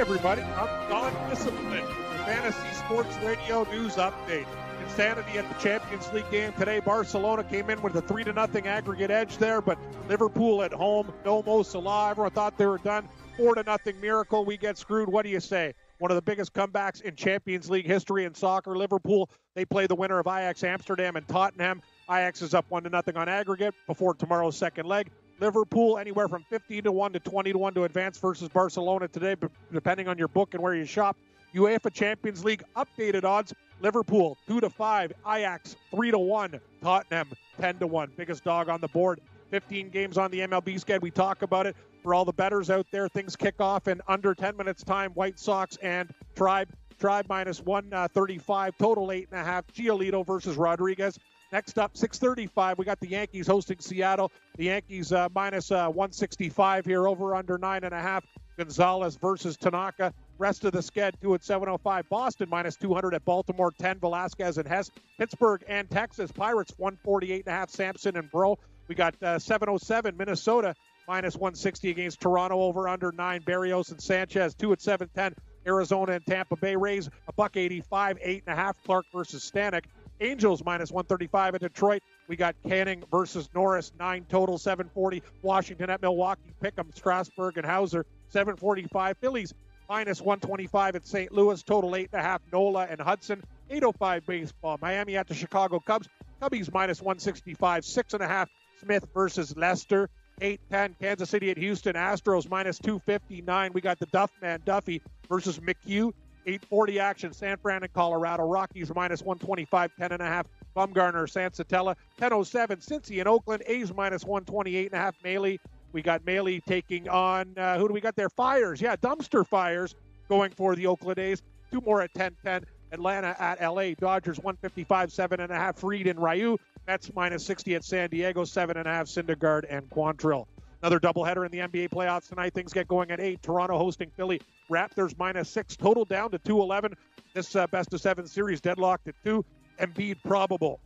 [0.00, 0.40] everybody.
[0.40, 1.86] I'm Don Discipline,
[2.24, 4.46] Fantasy Sports Radio News Update.
[4.82, 6.80] Insanity at the Champions League game today.
[6.80, 9.76] Barcelona came in with a 3 to nothing aggregate edge there, but
[10.08, 12.12] Liverpool at home, no Mo Salah.
[12.12, 13.10] Everyone thought they were done.
[13.36, 14.46] 4 to nothing miracle.
[14.46, 15.10] We get screwed.
[15.10, 15.74] What do you say?
[15.98, 18.78] One of the biggest comebacks in Champions League history in soccer.
[18.78, 21.82] Liverpool, they play the winner of Ajax Amsterdam and Tottenham.
[22.10, 25.10] Ajax is up 1 to nothing on aggregate before tomorrow's second leg.
[25.40, 29.34] Liverpool anywhere from 15 to 1 to 20 to 1 to advance versus Barcelona today,
[29.72, 31.16] depending on your book and where you shop.
[31.54, 33.54] UEFA Champions League updated odds.
[33.80, 38.12] Liverpool 2 to 5, Ajax 3 to 1, Tottenham 10 to 1.
[38.16, 39.20] Biggest dog on the board.
[39.50, 41.02] 15 games on the MLB schedule.
[41.02, 43.08] We talk about it for all the bettors out there.
[43.08, 45.12] Things kick off in under 10 minutes time.
[45.12, 46.68] White Sox and Tribe.
[46.98, 49.66] Tribe minus 135, uh, total eight and a half.
[49.68, 51.18] Giolito versus Rodriguez.
[51.52, 54.30] Next up, 6:35, we got the Yankees hosting Seattle.
[54.56, 58.24] The Yankees uh, minus, uh, 165 here, over under nine and a half.
[58.56, 60.12] Gonzalez versus Tanaka.
[60.38, 62.08] Rest of the sked, two at 705.
[62.08, 64.90] Boston minus 200 at Baltimore, 10 Velasquez and Hess.
[65.18, 67.70] Pittsburgh and Texas Pirates 148 and a half.
[67.70, 68.60] Sampson and Brault.
[68.86, 70.74] We got uh, 707 Minnesota
[71.08, 73.42] minus 160 against Toronto over under nine.
[73.42, 75.34] Barrios and Sanchez two at 710.
[75.66, 78.76] Arizona and Tampa Bay Rays a buck 85, eight and a half.
[78.84, 79.84] Clark versus Stanek.
[80.20, 82.02] Angels minus 135 at Detroit.
[82.28, 85.22] We got Canning versus Norris, nine total, 740.
[85.42, 89.16] Washington at Milwaukee, Pickham, Strasburg, and Houser, 745.
[89.18, 89.54] Phillies
[89.88, 91.32] minus 125 at St.
[91.32, 92.42] Louis, total eight and a half.
[92.52, 94.78] Nola and Hudson, 805 baseball.
[94.80, 96.08] Miami at the Chicago Cubs,
[96.40, 98.48] Cubbies minus 165, six and a half.
[98.80, 100.08] Smith versus Lester,
[100.40, 100.96] 810.
[101.00, 103.72] Kansas City at Houston, Astros minus 259.
[103.74, 106.12] We got the Duff man Duffy versus McHugh,
[106.46, 107.32] 840 action.
[107.32, 108.44] San Fran and Colorado.
[108.44, 110.46] Rockies minus 125, 10 and a half.
[110.76, 112.78] Bumgarner, Senzatela, 1007.
[112.78, 113.62] Cincy and Oakland.
[113.66, 115.16] A's minus 128 and a half.
[115.22, 115.58] Mahle.
[115.92, 118.28] We got Mahle taking on, uh, who do we got there?
[118.28, 118.80] Fiers.
[118.80, 119.94] Yeah, dumpster fires
[120.28, 121.42] going for the Oakland A's.
[121.72, 122.64] Two more at 10-10.
[122.92, 123.94] Atlanta at LA.
[123.94, 125.78] Dodgers 155, seven and a half.
[125.78, 126.56] Fried and Ryu.
[126.86, 129.06] Mets minus 60 at San Diego, seven and a half.
[129.06, 130.46] Syndergaard and Quantrill.
[130.82, 132.54] Another doubleheader in the NBA playoffs tonight.
[132.54, 133.42] Things get going at 8.
[133.42, 134.40] Toronto hosting Philly.
[134.70, 135.76] Raptors minus 6.
[135.76, 136.94] Total down to 211.
[137.34, 139.44] This uh, best of seven series deadlocked at 2.
[139.78, 140.80] Embiid probable.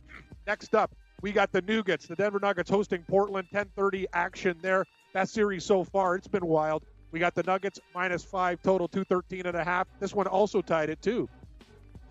[0.45, 2.07] Next up, we got the Nuggets.
[2.07, 3.47] The Denver Nuggets hosting Portland.
[3.51, 4.85] 1030 action there.
[5.13, 6.83] That series so far, it's been wild.
[7.11, 8.61] We got the Nuggets minus 5.
[8.61, 9.87] Total 213 and a half.
[10.01, 11.29] This one also tied at 2.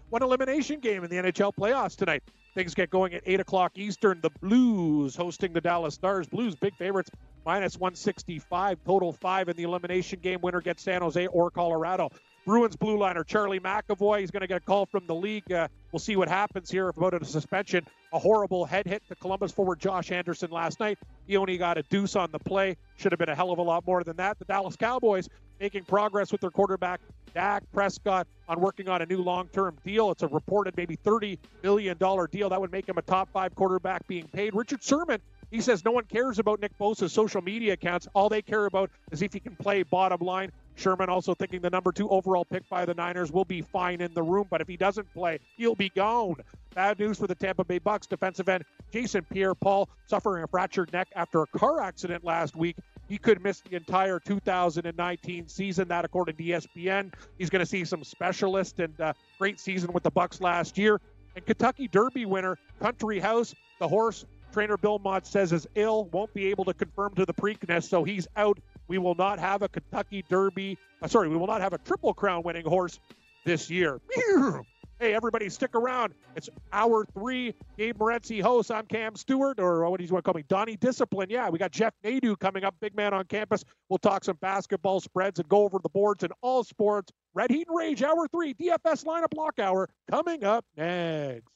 [0.08, 2.22] One elimination game in the NHL playoffs tonight.
[2.54, 4.20] Things get going at 8 o'clock Eastern.
[4.22, 6.26] The Blues hosting the Dallas Stars.
[6.28, 7.10] Blues, big favorites,
[7.44, 8.78] minus 165.
[8.84, 10.40] Total five in the elimination game.
[10.42, 12.10] Winner gets San Jose or Colorado.
[12.44, 14.20] Bruins blue liner Charlie McAvoy.
[14.20, 15.50] He's going to get a call from the league.
[15.50, 17.86] Uh, we'll see what happens here about a suspension.
[18.12, 20.98] A horrible head hit to Columbus forward Josh Anderson last night.
[21.26, 22.76] He only got a deuce on the play.
[22.96, 24.38] Should have been a hell of a lot more than that.
[24.38, 25.28] The Dallas Cowboys
[25.58, 27.00] making progress with their quarterback
[27.34, 30.10] Dak Prescott on working on a new long-term deal.
[30.10, 32.48] It's a reported maybe $30 million deal.
[32.48, 34.54] That would make him a top five quarterback being paid.
[34.54, 35.20] Richard Sherman
[35.54, 38.08] he says no one cares about Nick Bosa's social media accounts.
[38.12, 40.50] All they care about is if he can play bottom line.
[40.74, 44.12] Sherman also thinking the number two overall pick by the Niners will be fine in
[44.14, 46.34] the room, but if he doesn't play, he'll be gone.
[46.74, 51.06] Bad news for the Tampa Bay Bucks defensive end Jason Pierre-Paul suffering a fractured neck
[51.14, 52.74] after a car accident last week.
[53.08, 55.86] He could miss the entire 2019 season.
[55.86, 60.02] That, according to ESPN, he's going to see some specialists and uh, great season with
[60.02, 61.00] the Bucks last year.
[61.36, 66.32] And Kentucky Derby winner Country House, the horse trainer Bill Mott says is ill, won't
[66.32, 68.58] be able to confirm to the Preakness, so he's out.
[68.86, 70.78] We will not have a Kentucky Derby.
[71.02, 73.00] Uh, sorry, we will not have a Triple Crown winning horse
[73.44, 74.00] this year.
[75.00, 76.14] Hey, everybody, stick around.
[76.36, 77.52] It's hour three.
[77.76, 78.70] Gabe Morency hosts.
[78.70, 80.44] I'm Cam Stewart, or what do you want to call me?
[80.48, 81.28] Donnie Discipline.
[81.30, 83.64] Yeah, we got Jeff Nadu coming up, big man on campus.
[83.88, 87.12] We'll talk some basketball spreads and go over the boards in all sports.
[87.34, 88.54] Red Heat and Rage, hour three.
[88.54, 91.53] DFS lineup block hour coming up next.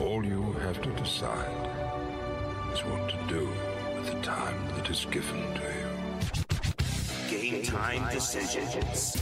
[0.00, 1.70] All you have to decide
[2.72, 3.48] is what to do
[3.96, 5.88] with the time that is given to you.
[7.28, 9.16] Game time decisions.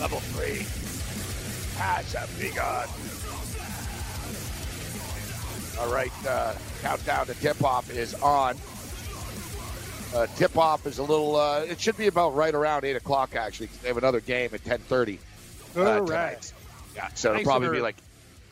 [0.00, 0.66] Level three
[1.78, 2.88] has begun.
[5.80, 8.56] All right, uh, countdown to tip off is on.
[10.14, 11.34] Uh, tip off is a little.
[11.36, 13.66] Uh, it should be about right around eight o'clock actually.
[13.66, 15.18] Cause they have another game at ten thirty.
[15.76, 16.52] Uh, right.
[16.94, 17.96] Yeah, so it'll probably be like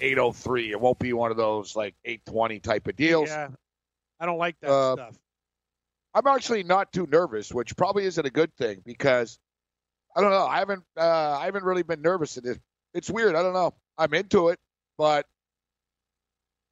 [0.01, 0.73] eight oh three.
[0.73, 3.29] It won't be one of those like eight twenty type of deals.
[3.29, 3.49] Yeah,
[4.19, 5.19] I don't like that Uh, stuff.
[6.15, 9.39] I'm actually not too nervous, which probably isn't a good thing because
[10.17, 10.47] I don't know.
[10.47, 10.83] I haven't.
[10.97, 12.59] Uh, I haven't really been nervous in this.
[12.93, 13.37] It's weird.
[13.37, 13.73] I don't know.
[13.97, 14.59] I'm into it,
[14.99, 15.27] but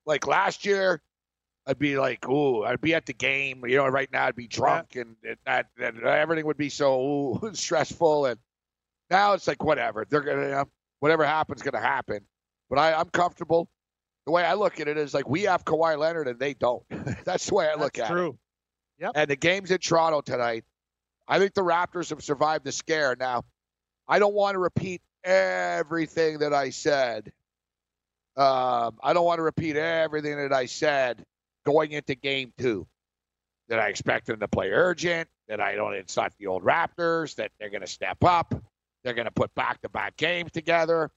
[0.04, 1.00] Like last year,
[1.66, 3.64] I'd be like, ooh, I'd be at the game.
[3.66, 7.00] You know, right now I'd be drunk and, and that, and everything would be so
[7.00, 8.26] ooh, stressful.
[8.26, 8.40] And
[9.10, 10.06] now it's like whatever.
[10.08, 10.68] They're gonna, you know,
[11.00, 12.20] whatever happens, gonna happen.
[12.68, 13.68] But I, I'm comfortable.
[14.26, 16.82] The way I look at it is like we have Kawhi Leonard and they don't.
[17.24, 18.30] That's the way I look That's at true.
[18.98, 19.04] it.
[19.04, 19.12] Yep.
[19.14, 20.64] And the game's in Toronto tonight.
[21.26, 23.16] I think the Raptors have survived the scare.
[23.18, 23.44] Now,
[24.08, 27.32] I don't want to repeat everything that I said.
[28.36, 31.24] Um, I don't want to repeat everything that I said
[31.70, 32.86] going into game two.
[33.68, 37.36] That I expect them to play urgent, that I don't, it's not the old Raptors,
[37.36, 38.52] that they're going to step up,
[39.04, 41.08] they're going to put back to back games together,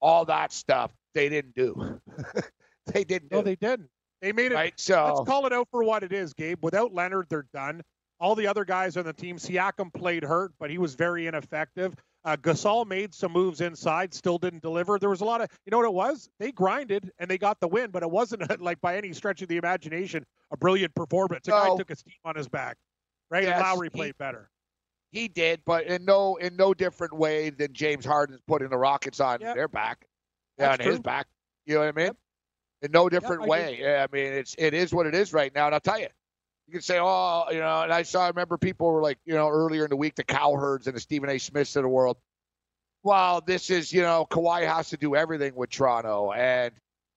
[0.00, 0.90] all that stuff.
[1.14, 2.00] They didn't do.
[2.86, 3.36] they didn't do.
[3.36, 3.88] No, they didn't.
[4.20, 4.56] They made it.
[4.56, 4.74] right?
[4.76, 6.58] So, Let's call it out for what it is, Gabe.
[6.62, 7.82] Without Leonard, they're done.
[8.18, 11.94] All the other guys on the team, Siakam played hurt, but he was very ineffective.
[12.24, 14.96] Uh, Gasol made some moves inside, still didn't deliver.
[14.98, 16.28] There was a lot of, you know what it was?
[16.38, 19.48] They grinded and they got the win, but it wasn't like by any stretch of
[19.48, 21.48] the imagination a brilliant performance.
[21.48, 22.76] A guy took his team on his back,
[23.30, 23.42] right?
[23.42, 24.48] Yes, and Lowry he- played better.
[25.10, 29.20] He did, but in no in no different way than James Harden's putting the Rockets
[29.20, 29.54] on Yep.
[29.54, 30.06] their back,
[30.58, 31.26] yeah, on That's his back.
[31.66, 32.06] You know what I mean?
[32.06, 32.16] Yep.
[32.80, 33.78] In no different I way.
[33.78, 35.66] Yeah, I mean, it's it is what it is right now.
[35.66, 36.06] And I'll tell you,
[36.66, 38.24] you can say, oh, you know, and I saw.
[38.24, 41.00] I remember people were like, you know, earlier in the week, the Cowherds and the
[41.00, 41.38] Stephen A.
[41.38, 42.16] Smiths of the world.
[43.02, 46.72] Well, this is, you know, Kawhi has to do everything with Toronto, and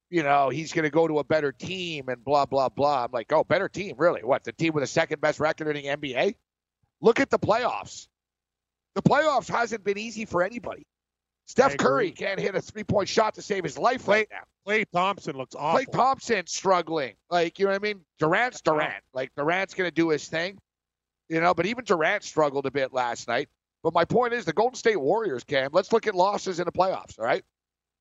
[0.09, 3.05] you know he's going to go to a better team, and blah blah blah.
[3.05, 4.23] I'm like, oh, better team, really?
[4.23, 6.35] What the team with the second best record in the NBA?
[7.01, 8.07] Look at the playoffs.
[8.95, 10.85] The playoffs hasn't been easy for anybody.
[11.45, 14.39] Steph Curry can't hit a three point shot to save his life right now.
[14.67, 15.79] Klay Thompson looks awful.
[15.79, 17.13] Klay Thompson struggling.
[17.29, 18.01] Like, you know what I mean?
[18.17, 19.03] Durant's Durant.
[19.13, 20.57] Like, Durant's going to do his thing.
[21.29, 23.47] You know, but even Durant struggled a bit last night.
[23.83, 26.71] But my point is the Golden State Warriors, Cam, let's look at losses in the
[26.71, 27.43] playoffs, all right?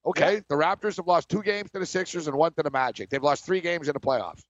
[0.06, 3.11] Okay, the Raptors have lost two games to the Sixers and one to the Magic.
[3.11, 4.41] They've lost three games in the playoffs.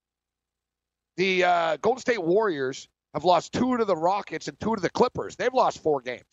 [1.17, 4.89] The uh, Golden State Warriors have lost two to the Rockets and two to the
[4.89, 5.35] Clippers.
[5.35, 6.23] They've lost four games.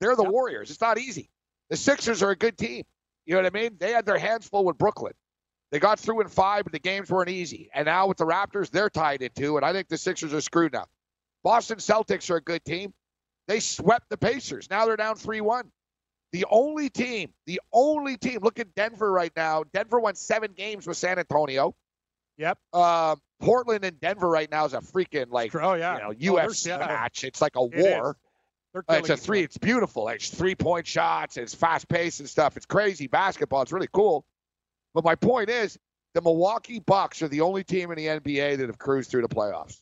[0.00, 0.32] They're the Yep.
[0.32, 0.70] Warriors.
[0.70, 1.30] It's not easy.
[1.74, 2.84] The Sixers are a good team.
[3.26, 3.76] You know what I mean?
[3.80, 5.12] They had their hands full with Brooklyn.
[5.72, 7.68] They got through in five, but the games weren't easy.
[7.74, 10.40] And now with the Raptors, they're tied in two, and I think the Sixers are
[10.40, 10.84] screwed now.
[11.42, 12.94] Boston Celtics are a good team.
[13.48, 14.70] They swept the Pacers.
[14.70, 15.68] Now they're down 3 1.
[16.30, 19.64] The only team, the only team, look at Denver right now.
[19.72, 21.74] Denver won seven games with San Antonio.
[22.36, 22.56] Yep.
[22.72, 25.96] Um, Portland and Denver right now is a freaking like Oh yeah.
[25.96, 26.12] you know
[26.82, 27.24] Oh, match.
[27.24, 28.16] It's like a war.
[28.74, 29.42] Uh, it's a three.
[29.42, 30.08] It's beautiful.
[30.08, 31.36] It's three point shots.
[31.36, 32.56] It's fast paced and stuff.
[32.56, 33.62] It's crazy basketball.
[33.62, 34.24] It's really cool.
[34.94, 35.78] But my point is,
[36.14, 39.28] the Milwaukee Bucks are the only team in the NBA that have cruised through the
[39.28, 39.80] playoffs.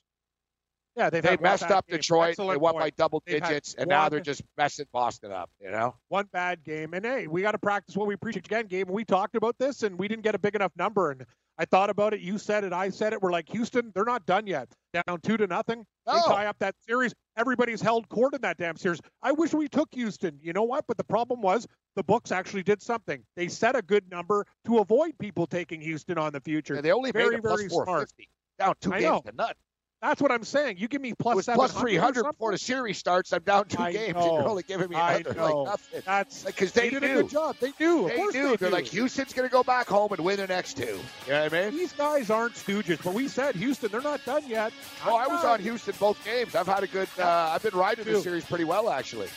[0.96, 1.98] Yeah, they've They messed up game.
[1.98, 2.30] Detroit.
[2.30, 2.84] Excellent they won point.
[2.84, 5.50] by double They've digits, and now they're just messing Boston up.
[5.58, 5.94] You know.
[6.08, 6.92] one bad game.
[6.92, 9.82] And hey, we got to practice what we preach again, Game, We talked about this
[9.82, 11.12] and we didn't get a big enough number.
[11.12, 11.24] And
[11.62, 12.18] I thought about it.
[12.18, 12.72] You said it.
[12.72, 13.22] I said it.
[13.22, 14.68] We're like, Houston, they're not done yet.
[14.92, 15.86] Down two to nothing.
[16.06, 17.14] They tie up that series.
[17.36, 18.98] Everybody's held court in that damn series.
[19.22, 20.40] I wish we took Houston.
[20.42, 20.84] You know what?
[20.88, 23.22] But the problem was the books actually did something.
[23.36, 26.74] They set a good number to avoid people taking Houston on the future.
[26.74, 28.10] And they only Very, made plus very four smart.
[28.58, 29.30] Down two I games know.
[29.30, 29.54] to none.
[30.02, 30.78] That's what I'm saying.
[30.78, 33.32] You give me plus was 700 three hundred before the series starts.
[33.32, 34.20] I'm down two I games, know.
[34.22, 35.62] and you're only giving me I know.
[35.62, 36.02] like nothing.
[36.04, 37.18] That's Because they, they, did knew.
[37.20, 37.56] a good job.
[37.60, 38.06] They knew.
[38.06, 38.32] Of They knew.
[38.32, 38.74] they They're knew.
[38.74, 40.98] like Houston's going to go back home and win the next two.
[41.26, 41.78] You know what I mean?
[41.78, 44.72] These guys aren't stooges, but we said Houston, they're not done yet.
[45.06, 45.52] Oh, I I'm was not.
[45.52, 46.56] on Houston both games.
[46.56, 47.08] I've had a good.
[47.16, 49.28] Uh, I've been riding this series pretty well, actually.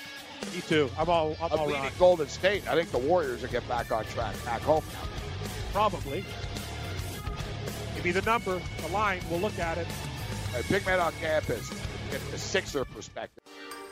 [0.52, 0.90] Me too.
[0.98, 1.38] I'm all.
[1.44, 1.92] I'm I'm all leading.
[2.00, 2.68] Golden State.
[2.68, 5.08] I think the Warriors will get back on track, back home now.
[5.74, 6.26] Probably.
[7.94, 9.22] Give me the number, the line.
[9.30, 9.86] We'll look at it.
[10.64, 11.70] Big man on campus.
[12.12, 13.44] Get the Sixer perspective.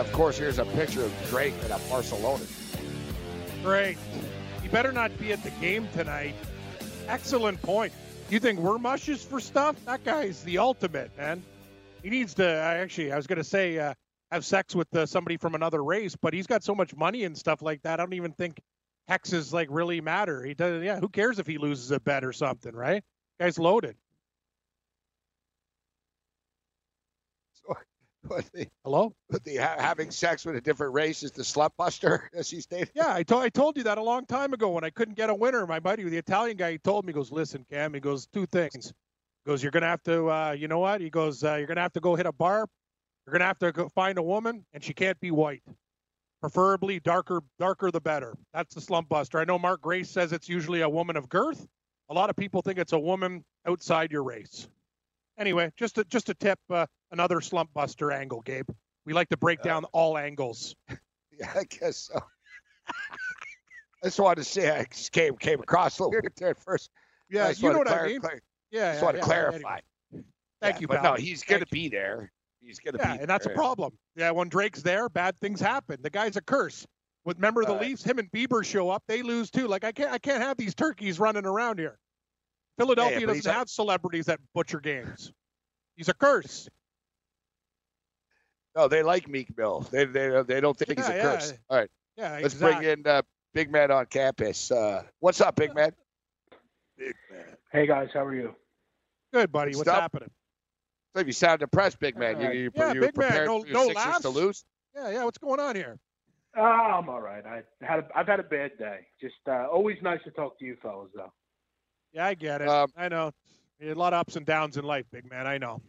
[0.00, 0.38] Of course.
[0.38, 2.44] Here's a picture of Drake at a Barcelona.
[3.62, 3.98] Great.
[4.62, 6.34] You better not be at the game tonight.
[7.06, 7.92] Excellent point.
[8.30, 9.76] You think we're mushes for stuff?
[9.86, 11.42] That guy's the ultimate, man.
[12.02, 12.44] He needs to.
[12.46, 13.94] I actually, I was going to say, uh,
[14.30, 17.36] have sex with uh, somebody from another race, but he's got so much money and
[17.36, 17.98] stuff like that.
[17.98, 18.60] I don't even think
[19.08, 20.44] hexes like really matter.
[20.44, 20.82] He does.
[20.82, 23.02] Yeah, who cares if he loses a bet or something, right?
[23.40, 23.96] Guy's loaded.
[28.28, 29.14] With the, Hello?
[29.30, 32.60] with the ha- having sex with a different race is the slut buster, as he
[32.60, 32.90] stated.
[32.94, 35.30] Yeah, I told I told you that a long time ago when I couldn't get
[35.30, 35.66] a winner.
[35.66, 38.46] My buddy, the Italian guy, he told me, he goes, listen, Cam, he goes, two
[38.46, 38.92] things.
[39.44, 41.00] He goes, you're gonna have to, uh, you know what?
[41.00, 42.66] He goes, uh, you're gonna have to go hit a bar.
[43.26, 45.62] You're gonna have to go find a woman, and she can't be white.
[46.40, 48.34] Preferably darker, darker the better.
[48.52, 49.38] That's the slump buster.
[49.38, 51.66] I know Mark Grace says it's usually a woman of girth.
[52.10, 54.68] A lot of people think it's a woman outside your race.
[55.38, 58.68] Anyway, just a, just a tip, uh, another slump buster angle, Gabe.
[59.06, 60.74] We like to break down all angles.
[61.40, 62.18] Yeah, I guess so.
[64.02, 66.90] I just wanted to say I just came came across a little weird there first.
[67.30, 68.20] Yeah, you know what I mean.
[68.20, 68.40] clar-
[68.72, 69.56] Yeah, just yeah, want to yeah, clarify.
[69.56, 69.80] anyway.
[70.60, 71.12] Thank Yeah, you, but pal.
[71.12, 72.32] no, he's going to be there.
[72.60, 73.92] He's going to Yeah, be and that's a problem.
[74.16, 75.98] Yeah, when Drake's there, bad things happen.
[76.02, 76.84] The guy's a curse.
[77.24, 77.82] With remember the Right.
[77.82, 79.68] Leafs, him and Bieber show up, they lose too.
[79.68, 82.00] Like I can't, I can't have these turkeys running around here.
[82.78, 85.32] Philadelphia but he's doesn't a- have celebrities that butcher games.
[85.96, 86.68] He's a curse.
[88.76, 89.80] No, they like Meek Mill.
[89.90, 91.22] They they they don't think he's a yeah.
[91.22, 91.54] curse.
[91.68, 92.86] All right, Yeah, let's exactly.
[92.86, 93.22] bring in uh,
[93.54, 94.70] Big Man on campus.
[94.70, 95.90] Uh, what's up, Big Man?
[96.96, 97.44] Big man.
[97.72, 98.54] Hey guys, how are you?
[99.32, 99.72] Good buddy.
[99.72, 100.00] Good What's stuff.
[100.02, 100.30] happening?
[101.16, 102.40] So you sound depressed, Big Man.
[102.40, 104.20] You Uh, you, yeah, you Big Man, no- for no laughs?
[104.22, 104.64] to lose?
[104.94, 105.24] Yeah, yeah.
[105.24, 105.98] What's going on here?
[106.56, 107.44] Oh, I'm all right.
[107.44, 109.06] I had a, I've had a bad day.
[109.20, 111.32] Just uh, always nice to talk to you fellas, though.
[112.12, 112.68] Yeah, I get it.
[112.68, 113.32] Um, I know.
[113.80, 115.46] A lot of ups and downs in life, big man.
[115.46, 115.80] I know.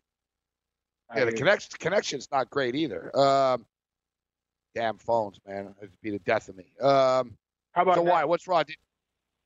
[1.15, 3.15] Yeah, the hear connection connection's not great either.
[3.17, 3.65] Um,
[4.75, 5.73] damn phones, man.
[5.79, 6.65] It'd be the death of me.
[6.81, 7.35] Um,
[7.71, 8.11] How about so that?
[8.11, 8.25] why?
[8.25, 8.63] What's wrong?
[8.67, 8.75] Did,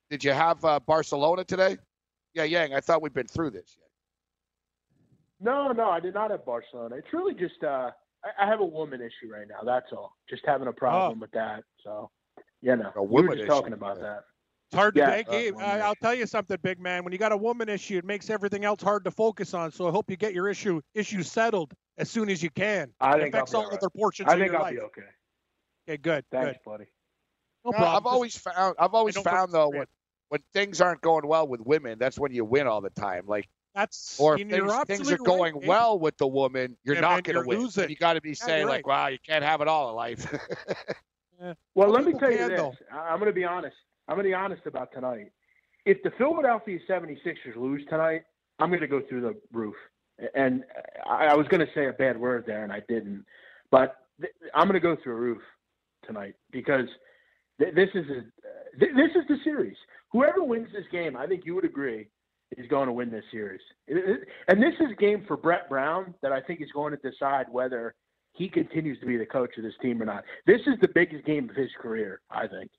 [0.10, 1.77] did you have uh, Barcelona today?
[2.34, 2.74] Yeah, Yang.
[2.74, 3.77] I thought we'd been through this.
[3.80, 3.89] Yet.
[5.39, 6.96] No, no, I did not have Barcelona.
[6.96, 7.92] It's really just uh,
[8.25, 9.63] I, I have a woman issue right now.
[9.65, 10.18] That's all.
[10.30, 11.63] Just having a problem with that.
[11.84, 12.10] So,
[12.62, 14.03] you know, A we were just issue, talking about yeah.
[14.03, 14.24] that.
[14.74, 15.27] It's hard to Yeah, make.
[15.27, 17.03] uh, Gabe, I, I'll tell you something, big man.
[17.03, 19.72] When you got a woman issue, it makes everything else hard to focus on.
[19.72, 22.92] So I hope you get your issue issue settled as soon as you can.
[23.00, 23.77] I it think I'll be all all right.
[23.77, 24.74] other portions I of think your I'll life.
[24.74, 25.01] be okay.
[25.88, 26.60] Okay, good, Thanks, good.
[26.65, 26.86] buddy.
[27.63, 27.98] No No, problem.
[27.98, 29.86] I've always found I've always found though when
[30.30, 33.27] when things aren't going well with women, that's when you win all the time.
[33.27, 36.77] Like that's or if you're things, things are absolutely right, going well with the woman,
[36.84, 37.60] you're Yeah, not going to you're win.
[37.60, 37.84] losing.
[37.84, 38.88] And you got to be you're saying like, right.
[38.88, 40.34] "Wow, you can't have it all in life."
[41.75, 42.75] Well, let me tell you can, this.
[42.92, 43.75] I'm going to be honest.
[44.07, 45.31] I'm going to be honest about tonight.
[45.86, 48.22] If the Philadelphia 76ers lose tonight,
[48.60, 49.75] I'm going to go through the roof.
[50.36, 50.63] And
[51.10, 53.25] I, was going to say a bad word there, and I didn't.
[53.72, 53.95] But
[54.53, 55.41] I'm going to go through a roof
[56.05, 56.88] tonight because
[57.57, 58.24] this is a
[58.77, 59.75] this is the series.
[60.12, 62.07] Whoever wins this game, I think you would agree,
[62.57, 63.62] is going to win this series.
[63.88, 67.48] And this is a game for Brett Brown that I think is going to decide
[67.51, 67.95] whether
[68.33, 70.24] he continues to be the coach of this team or not.
[70.45, 72.69] This is the biggest game of his career, I think.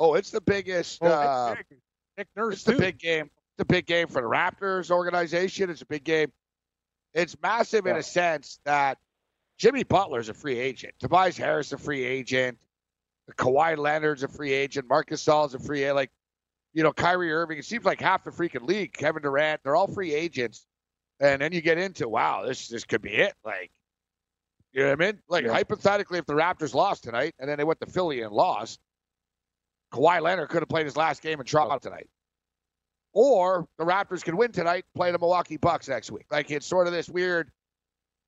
[0.00, 0.98] Oh, it's the biggest.
[1.02, 1.66] Oh, uh, Nick,
[2.18, 3.26] Nick Nurse it's the big game.
[3.26, 5.70] It's a big game for the Raptors organization.
[5.70, 6.32] It's a big game.
[7.14, 8.98] It's massive in a sense that
[9.58, 10.94] Jimmy Butler's a free agent.
[11.00, 12.58] Tobias Harris is a free agent.
[13.36, 14.88] Kawhi Leonard's a free agent.
[14.88, 15.96] Marcus Gasol's a free agent.
[15.96, 16.10] Like,
[16.72, 17.58] you know, Kyrie Irving.
[17.58, 18.92] It seems like half the freaking league.
[18.92, 19.60] Kevin Durant.
[19.62, 20.66] They're all free agents.
[21.20, 23.34] And then you get into wow, this this could be it.
[23.44, 23.70] Like,
[24.72, 25.20] you know what I mean?
[25.28, 25.52] Like Yeah.
[25.52, 28.80] hypothetically, if the Raptors lost tonight and then they went to Philly and lost,
[29.92, 31.78] Kawhi Leonard could have played his last game in Toronto oh.
[31.78, 32.08] tonight.
[33.12, 36.26] Or the Raptors could win tonight, play the Milwaukee Bucks next week.
[36.30, 37.50] Like it's sort of this weird,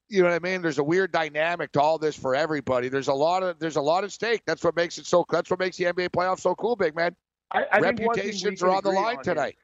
[0.09, 0.61] you know what I mean?
[0.61, 2.89] There's a weird dynamic to all this for everybody.
[2.89, 4.43] There's a lot of there's a lot at stake.
[4.45, 5.25] That's what makes it so.
[5.31, 7.15] That's what makes the NBA playoffs so cool, big man.
[7.53, 9.57] I, I think one thing we Reputations can are on the agree line is tonight.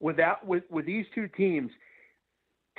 [0.00, 1.70] Without with with these two teams,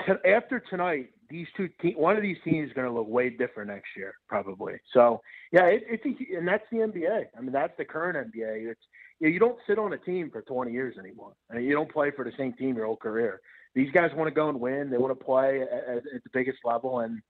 [0.06, 3.30] t- after tonight, these two te- one of these teams is going to look way
[3.30, 4.74] different next year, probably.
[4.94, 7.26] So yeah, it, it's a, and that's the NBA.
[7.38, 8.70] I mean, that's the current NBA.
[8.70, 8.82] It's
[9.20, 11.34] you, know, you don't sit on a team for 20 years anymore.
[11.52, 13.42] I mean, you don't play for the same team your whole career.
[13.76, 14.90] These guys want to go and win.
[14.90, 17.22] They want to play at, at the biggest level, and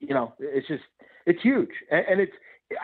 [0.00, 0.84] you know, it's just
[1.26, 2.32] it's huge, and, and it's.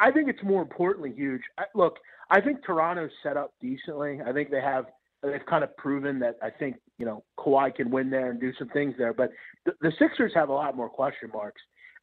[0.01, 1.43] I think it's more importantly huge.
[1.59, 4.21] I, look, I think Toronto's set up decently.
[4.27, 4.87] I think they have
[5.23, 8.53] they've kind of proven that I think you know Kawhi can win there and do
[8.59, 9.13] some things there.
[9.13, 9.31] But
[9.65, 11.61] the, the Sixers have a lot more question marks.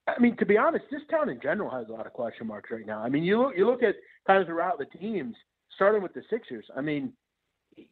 [0.07, 2.71] I mean, to be honest, this town in general has a lot of question marks
[2.71, 2.99] right now.
[2.99, 3.95] I mean, you look you look at
[4.27, 5.35] kind of throughout the teams,
[5.75, 6.65] starting with the Sixers.
[6.75, 7.13] I mean,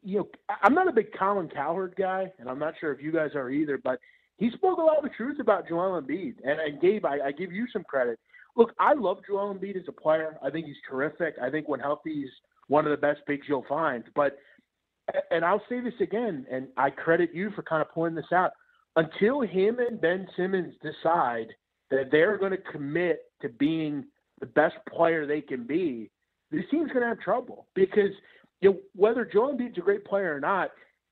[0.02, 0.28] you know,
[0.62, 3.50] I'm not a big Colin Cowherd guy, and I'm not sure if you guys are
[3.50, 3.98] either, but
[4.36, 6.34] he spoke a lot of truth about Joel Embiid.
[6.44, 8.18] And, and Gabe, I, I give you some credit.
[8.56, 10.36] Look, I love Joel Embiid as a player.
[10.42, 11.34] I think he's terrific.
[11.40, 12.30] I think when healthy, he's
[12.68, 14.04] one of the best bigs you'll find.
[14.14, 14.38] But,
[15.30, 18.52] and I'll say this again, and I credit you for kind of pointing this out.
[18.96, 21.48] Until him and Ben Simmons decide
[21.90, 24.04] that they're going to commit to being
[24.40, 26.10] the best player they can be,
[26.50, 28.10] this team's going to have trouble because
[28.60, 30.70] you know, whether Joel Embiid's a great player or not,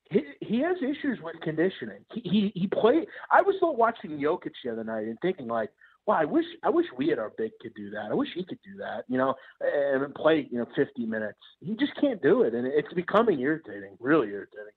[0.09, 2.03] he, he has issues with conditioning.
[2.13, 3.05] He, he he played.
[3.31, 5.69] I was still watching Jokic the other night and thinking like,
[6.05, 8.11] wow, I wish I wish we at our big could do that.
[8.11, 11.39] I wish he could do that, you know, and play you know 50 minutes.
[11.59, 14.73] He just can't do it, and it's becoming irritating, really irritating.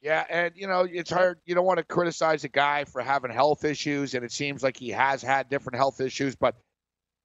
[0.00, 1.38] Yeah, and you know it's hard.
[1.46, 4.76] You don't want to criticize a guy for having health issues, and it seems like
[4.76, 6.56] he has had different health issues, but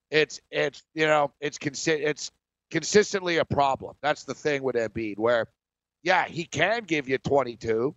[0.09, 2.31] it's it's you know it's consi- it's
[2.71, 3.95] consistently a problem.
[4.01, 5.47] That's the thing with Embiid, where
[6.03, 7.95] yeah, he can give you 22.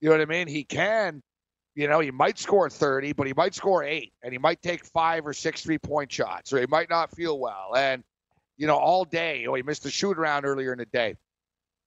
[0.00, 0.48] You know what I mean?
[0.48, 1.22] He can,
[1.76, 4.84] you know, he might score 30, but he might score eight, and he might take
[4.84, 8.02] five or six three point shots, or he might not feel well, and
[8.56, 9.46] you know, all day.
[9.46, 11.16] Oh, he missed a shoot around earlier in the day.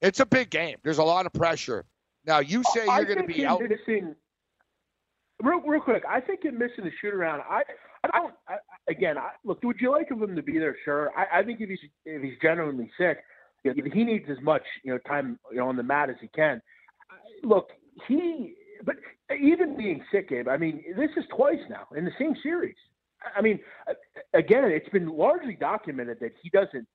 [0.01, 0.77] It's a big game.
[0.83, 1.85] There's a lot of pressure.
[2.23, 3.61] Now you say you're going to be out.
[3.61, 4.15] Missing,
[5.41, 7.41] real, real quick, I think him missing the shoot around.
[7.49, 7.63] I,
[8.03, 8.33] I don't.
[8.47, 10.77] I, again, I, look, would you like him to be there?
[10.85, 11.11] Sure.
[11.17, 13.17] I, I think if he's if he's genuinely sick,
[13.63, 16.61] he needs as much you know time you know on the mat as he can.
[17.43, 17.69] Look,
[18.07, 18.53] he.
[18.85, 18.95] But
[19.31, 22.75] uh, even being sick, Abe, I mean, this is twice now in the same series.
[23.35, 23.59] I mean,
[23.89, 23.93] uh,
[24.33, 26.87] again, it's been largely documented that he doesn't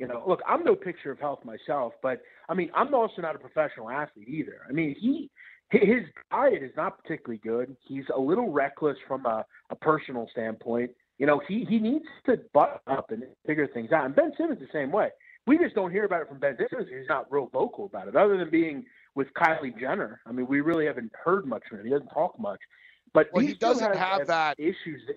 [0.00, 3.36] you know, look, I'm no picture of health myself, but I mean, I'm also not
[3.36, 4.60] a professional athlete either.
[4.66, 5.30] I mean, he
[5.70, 7.76] his diet is not particularly good.
[7.86, 10.90] He's a little reckless from a, a personal standpoint.
[11.18, 14.06] You know, he he needs to butt up and figure things out.
[14.06, 15.10] And Ben Simmons the same way.
[15.46, 16.88] We just don't hear about it from Ben Simmons.
[16.90, 20.20] He's not real vocal about it, other than being with Kylie Jenner.
[20.26, 21.86] I mean, we really haven't heard much from him.
[21.86, 22.60] He doesn't talk much.
[23.12, 25.02] But well, he doesn't have, have that issues.
[25.06, 25.16] That,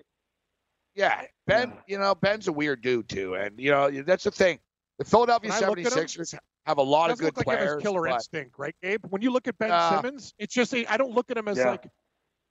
[0.96, 1.70] yeah, Ben.
[1.70, 1.80] Yeah.
[1.86, 4.58] You know, Ben's a weird dude too, and you know that's the thing.
[4.98, 6.34] The Philadelphia When I look at him, 76ers
[6.66, 7.82] have a lot of good look like he has players.
[7.82, 9.04] killer but- instinct, right, Gabe?
[9.08, 11.58] When you look at Ben Uh, Simmons, it's just I don't look at him as
[11.58, 11.70] Yeah.
[11.70, 11.86] like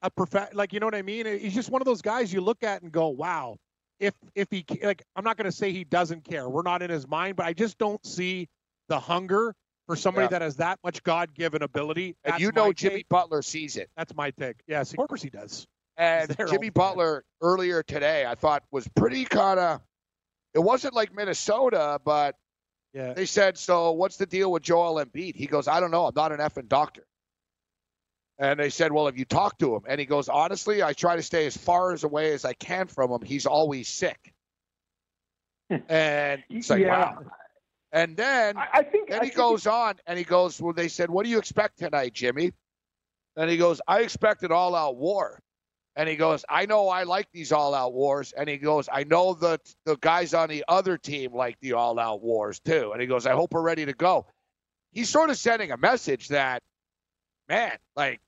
[0.01, 1.25] a prof, like you know what I mean.
[1.25, 3.57] He's just one of those guys you look at and go, "Wow."
[3.99, 6.49] If if he like, I'm not going to say he doesn't care.
[6.49, 8.49] We're not in his mind, but I just don't see
[8.89, 9.55] the hunger
[9.87, 10.29] for somebody Yeah.
[10.29, 12.15] that has that much God-given ability.
[12.23, 13.09] and you know Jimmy take.
[13.09, 13.89] Butler sees it.
[13.97, 14.57] That's my take.
[14.67, 15.67] Yes, of course he does.
[15.97, 16.71] And Jimmy the time.
[16.73, 19.81] Butler earlier today, I thought was pretty kind of.
[20.53, 22.35] It wasn't like Minnesota, but
[22.93, 23.13] Yeah.
[23.13, 26.05] they said, "So what's the deal with Joel Embiid?" He goes, "I don't know.
[26.05, 27.05] I'm not an effing doctor."
[28.39, 31.15] And they said, "Well, have you talked to him?" And he goes, "Honestly, I try
[31.15, 33.21] to stay as far as away as I can from him.
[33.21, 34.33] He's always sick."
[35.89, 37.25] and it's like, yeah, wow.
[37.93, 39.09] And then I, I think.
[39.09, 41.37] Then I he think goes on and he goes, Well, they said, What do you
[41.37, 42.51] expect tonight, Jimmy?
[43.37, 45.39] And he goes, I expect an all out war.
[45.95, 48.33] And he goes, I know I like these all out wars.
[48.35, 51.99] And he goes, I know that the guys on the other team like the all
[51.99, 52.91] out wars too.
[52.91, 54.25] And he goes, I hope we're ready to go.
[54.91, 56.63] He's sort of sending a message that,
[57.47, 58.21] man, like,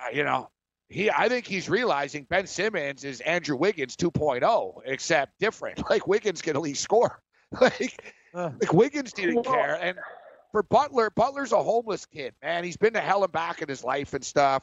[0.00, 0.48] uh, you know,
[0.88, 5.80] he, I think he's realizing Ben Simmons is Andrew Wiggins 2.0, except different.
[5.90, 7.20] Like Wiggins can at least score.
[7.60, 9.98] Like, like Wiggins didn't Well- care, and
[10.52, 12.64] for Butler, Butler's a homeless kid, man.
[12.64, 14.62] He's been to hell and back in his life and stuff.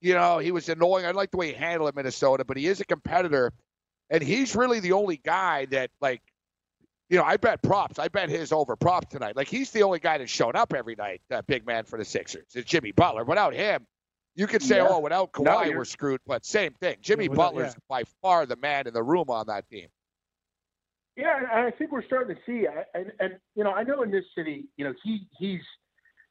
[0.00, 1.06] You know, he was annoying.
[1.06, 3.52] I like the way he handled it, Minnesota, but he is a competitor,
[4.10, 6.22] and he's really the only guy that, like,
[7.08, 7.98] you know, I bet props.
[7.98, 9.36] I bet his over props tonight.
[9.36, 12.04] Like, he's the only guy that's shown up every night, that big man for the
[12.04, 12.46] Sixers.
[12.54, 13.24] It's Jimmy Butler.
[13.24, 13.86] Without him,
[14.34, 14.88] you could say, Yeah.
[14.88, 16.20] oh, without No, Kawhi, you're- we're screwed.
[16.26, 16.96] But same thing.
[17.02, 17.78] Jimmy without- Butler's yeah.
[17.88, 19.88] by far the man in the room on that team.
[21.16, 24.02] Yeah, and I think we're starting to see, uh, and and you know, I know
[24.02, 25.60] in this city, you know, he he's,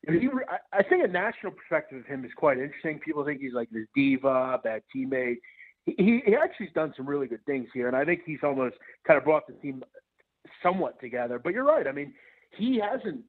[0.08, 0.28] he,
[0.74, 3.00] I- think a national perspective of him is quite interesting.
[3.00, 5.38] People think he's like this diva, bad teammate.
[5.86, 8.76] He he he actually's done some really good things here, and I think he's almost
[9.06, 9.84] kind of brought the team
[10.64, 11.38] somewhat together.
[11.38, 11.86] But you're right.
[11.88, 12.14] I mean,
[12.58, 13.22] he hasn't.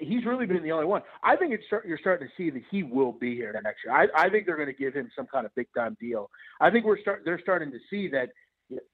[0.00, 1.02] He's really been the only one.
[1.24, 3.92] I think it's start, you're starting to see that he will be here next year.
[3.92, 6.30] I, I think they're going to give him some kind of big time deal.
[6.60, 7.22] I think we're start.
[7.24, 8.28] They're starting to see that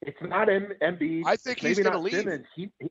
[0.02, 1.22] it's not M- Embiid.
[1.26, 2.44] I think he's maybe gonna leave.
[2.54, 2.90] He, he-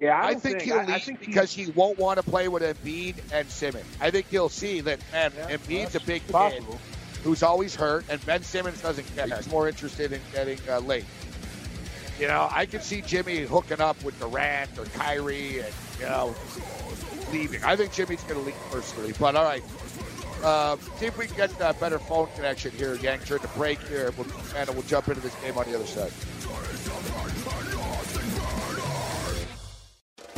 [0.00, 2.28] yeah, I, I, don't think he'll I, leave I think because he won't want to
[2.28, 3.86] play with Embiid and Simmons.
[4.00, 6.64] I think he'll see that, man, Yeah, Embiid's a big kid
[7.22, 9.28] who's always hurt, and Ben Simmons doesn't care.
[9.28, 11.04] He's more interested in getting uh, late.
[12.18, 16.34] You know, I could see Jimmy hooking up with Durant or Kyrie and, you know,
[17.32, 17.62] leaving.
[17.64, 19.14] I think Jimmy's going to leave personally.
[19.18, 19.62] But all right.
[20.42, 23.80] Uh, see if we can get a better phone connection here, Yang, during the break
[23.82, 24.12] here.
[24.56, 26.12] And we'll jump into this game on the other side.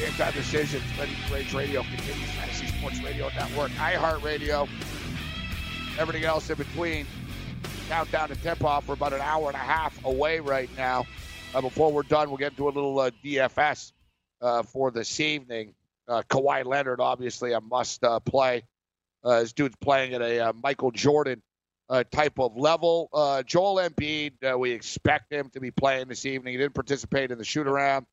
[0.00, 0.82] All right, game time decisions.
[0.98, 2.30] Ready Rage Radio continues.
[2.30, 4.68] Fantasy Sports Radio Network, iHeartRadio,
[5.98, 7.06] everything else in between.
[7.88, 8.88] Countdown to tip off.
[8.88, 11.06] We're about an hour and a half away right now.
[11.54, 13.92] Uh, before we're done, we'll get into a little uh, DFS
[14.40, 15.74] uh, for this evening.
[16.08, 18.62] Uh, Kawhi Leonard, obviously, a must uh, play.
[19.22, 21.42] Uh, this dude's playing at a uh, Michael Jordan
[21.90, 23.08] uh, type of level.
[23.12, 26.52] Uh, Joel Embiid, uh, we expect him to be playing this evening.
[26.52, 28.06] He didn't participate in the shoot around.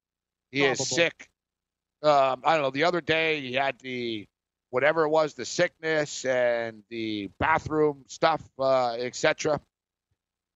[0.52, 1.30] He is sick.
[2.04, 2.72] Um, I don't know.
[2.72, 4.28] The other day, he had the
[4.70, 9.60] whatever it was, the sickness and the bathroom stuff, uh, etc.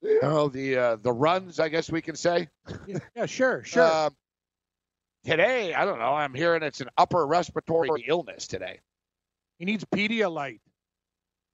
[0.02, 2.50] You know, the uh, the runs, I guess we can say.
[2.88, 3.86] Yeah, yeah, sure, sure.
[3.86, 4.16] Um,
[5.24, 6.14] today, I don't know.
[6.14, 8.80] I'm hearing it's an upper respiratory illness today.
[9.60, 10.60] he needs Pedialyte.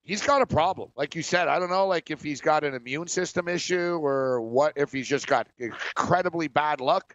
[0.04, 0.91] He's got a problem.
[0.95, 4.39] Like you said, I don't know like if he's got an immune system issue or
[4.39, 7.13] what if he's just got incredibly bad luck.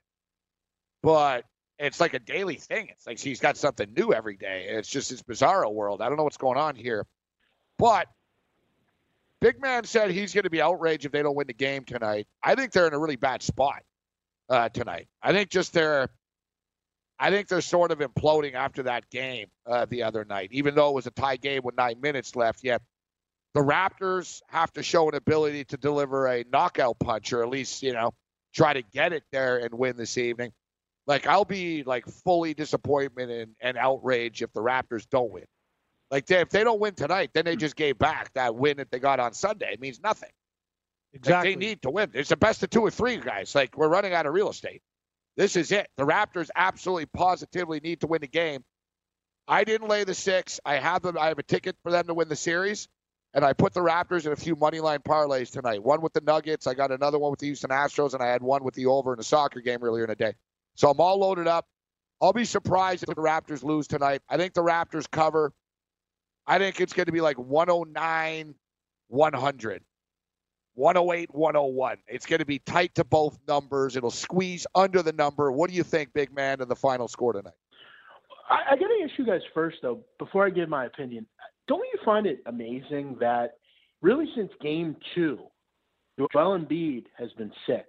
[1.03, 1.47] But
[1.83, 2.89] it's like a daily thing.
[2.91, 4.67] It's like she's got something new every day.
[4.69, 6.01] It's just this bizarro world.
[6.01, 7.05] I don't know what's going on here.
[7.77, 8.07] But
[9.41, 12.29] Big Man said he's going to be outraged if they don't win the game tonight.
[12.41, 13.83] I think they're in a really bad spot
[14.49, 15.09] uh, tonight.
[15.21, 16.09] I think just they're,
[17.19, 20.91] I think they're sort of imploding after that game uh, the other night, even though
[20.91, 22.63] it was a tie game with nine minutes left.
[22.63, 22.81] Yet
[23.55, 27.83] the Raptors have to show an ability to deliver a knockout punch, or at least
[27.83, 28.15] you know
[28.55, 30.53] try to get it there and win this evening.
[31.07, 35.45] Like I'll be like fully disappointment and, and outrage if the Raptors don't win.
[36.11, 37.61] Like they, if they don't win tonight, then they hmm.
[37.61, 39.73] just gave back that win that they got on Sunday.
[39.73, 40.31] It means nothing.
[41.13, 41.51] Like, Exactly.
[41.51, 42.11] they need to win.
[42.15, 43.55] It's the best of two or three guys.
[43.55, 44.83] Like we're running out of real estate.
[45.37, 45.89] This is it.
[45.97, 48.63] The Raptors absolutely positively need to win the game.
[49.49, 50.61] I didn't lay the six.
[50.65, 51.19] I have them.
[51.19, 52.89] I have a ticket for them to win the series,
[53.35, 55.83] and I put the Raptors in a few money line parlays tonight.
[55.83, 56.67] One with the Nuggets.
[56.67, 59.13] I got another one with the Houston Astros, and I had one with the over
[59.13, 60.35] in a soccer game earlier in the day.
[60.75, 61.67] So I'm all loaded up.
[62.21, 64.23] I'll be surprised if the Raptors lose tonight.
[64.29, 65.53] I think the Raptors cover.
[66.47, 68.55] I think it's going to be like 109,
[69.09, 69.83] 100.
[70.75, 71.97] 108, 101.
[72.09, 73.97] It's going to be tight to both numbers.
[73.97, 75.53] It'll squeeze under the number.
[75.53, 77.53] What do you think, big man, of the final score tonight?
[78.49, 81.27] I, I got to ask you guys first, though, before I give my opinion.
[81.69, 83.55] Don't you find it amazing that
[84.01, 85.39] really since game two,
[86.33, 87.87] Joel Embiid has been sick?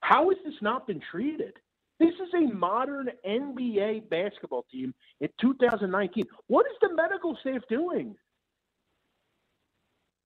[0.00, 1.54] How has this not been treated?
[2.00, 6.24] This is a modern NBA basketball team in 2019.
[6.46, 8.14] What is the medical staff doing?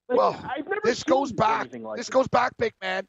[0.09, 1.73] Like, Well, I've never This goes back.
[1.73, 2.11] like this this.
[2.11, 3.07] goes back, big man,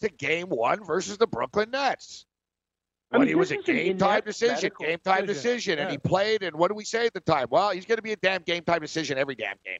[0.00, 2.26] to game one versus the Brooklyn Nets.
[3.12, 5.76] I When mean, it was a game time decision, game time decision.
[5.76, 6.42] decision, and he played.
[6.42, 7.46] And what do we say at the time?
[7.50, 9.78] Well, he's going to be a damn game time decision every damn game.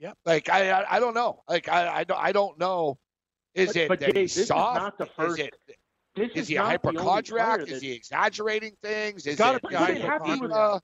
[0.00, 0.18] Yep.
[0.26, 1.42] Like I, I, I don't know.
[1.48, 2.98] Like I, I don't, I don't know.
[3.54, 4.76] Is But- it but that Dave, he's this is soft?
[4.80, 5.54] not the Is first- it-
[6.16, 7.68] This is is he a not the only hypochondriac?
[7.68, 9.26] Is he exaggerating things?
[9.26, 10.52] Is gotta it, be a is it hypochondriac.
[10.52, 10.80] uh,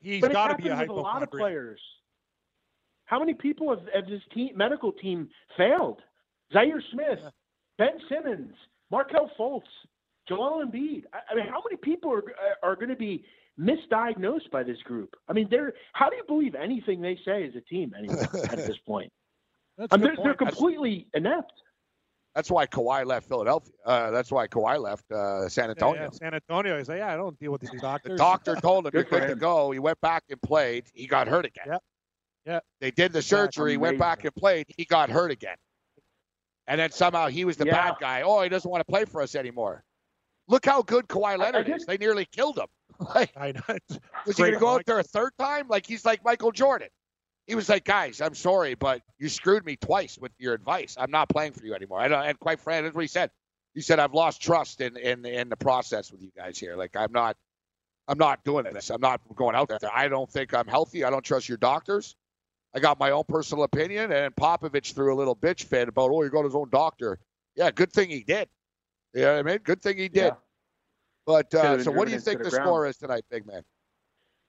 [0.00, 1.30] He's but got it to be a happens with a lot of hypochondriac.
[1.30, 1.80] players.
[3.06, 6.00] How many people have, have this team, medical team failed?
[6.54, 7.20] Zhaire Smith,
[7.78, 8.54] Ben Simmons,
[8.90, 9.62] Markelle Fultz,
[10.28, 11.04] Joel Embiid.
[11.12, 12.22] I, I mean, how many people are
[12.62, 13.24] are going to be
[13.60, 15.14] misdiagnosed by this group?
[15.28, 18.56] I mean, they're how do you believe anything they say as a team anymore at
[18.56, 19.12] this point?
[19.76, 20.50] That's a I mean, they're, they're point.
[20.50, 21.52] completely inept.
[22.34, 23.72] That's why Kawhi left Philadelphia.
[23.86, 26.02] Uh, that's why Kawhi left uh, San Antonio.
[26.02, 26.76] yeah, San Antonio.
[26.78, 28.10] He's like, yeah, I don't deal with these doctors.
[28.12, 29.70] The doctor told him you're Good good to go.
[29.70, 30.84] He went back and played.
[30.92, 31.64] He got hurt again.
[31.68, 31.82] Yep.
[32.46, 32.64] Yep.
[32.80, 33.52] They did the Exactly.
[33.52, 34.66] surgery, he went back and played.
[34.76, 35.56] He got hurt again.
[36.66, 37.90] And then somehow he was the Yeah.
[37.90, 38.22] bad guy.
[38.22, 39.84] Oh, he doesn't want to play for us anymore.
[40.48, 41.86] Look how good Kawhi Leonard is.
[41.86, 42.66] They nearly killed him.
[43.14, 43.76] Like, I know.
[44.26, 45.66] Was he going to go out there a third time?
[45.68, 46.88] Like he's like Michael Jordan.
[47.46, 50.96] He was like, guys, I'm sorry, but you screwed me twice with your advice.
[50.98, 52.00] I'm not playing for you anymore.
[52.00, 52.24] I don't.
[52.24, 53.30] And quite frankly, that's what he said.
[53.74, 56.76] He said, I've lost trust in in in the process with you guys here.
[56.76, 57.36] Like I'm not,
[58.08, 58.90] I'm not doing this.
[58.90, 59.78] I'm not going out there.
[59.92, 61.04] I don't think I'm healthy.
[61.04, 62.16] I don't trust your doctors.
[62.74, 64.10] I got my own personal opinion.
[64.12, 67.18] And Popovich threw a little bitch fit about, oh, he got his own doctor.
[67.56, 68.48] Yeah, good thing he did.
[69.12, 69.58] You know what I mean?
[69.58, 70.24] Good thing he did.
[70.24, 70.30] Yeah.
[71.26, 72.66] But uh, so, what do you think the the ground.
[72.66, 73.62] score is tonight, big man?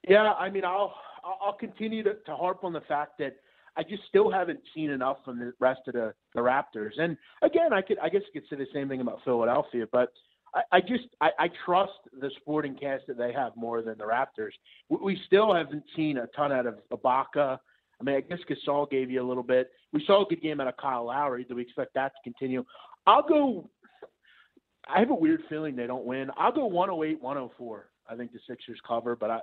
[0.08, 0.95] Yeah, I mean, I'll
[1.41, 3.38] I'll continue to, to harp on the fact that
[3.77, 6.97] I just still haven't seen enough from the rest of the, the Raptors.
[6.97, 10.13] And again, I could I guess you could say the same thing about Philadelphia, but
[10.53, 14.05] I, I just I, I trust the sporting cast that they have more than the
[14.05, 14.51] Raptors.
[14.89, 17.57] We, we still haven't seen a ton out of Ibaka.
[17.99, 19.71] I mean, I guess Gasol gave you a little bit.
[19.93, 21.45] We saw a good game out of Kyle Lowry.
[21.45, 22.65] Do we expect that to continue?
[23.07, 23.69] I'll go.
[24.88, 26.29] I have a weird feeling they don't win.
[26.38, 27.89] I'll go 108, 104.
[28.07, 29.39] I think the Sixers cover, but I, I-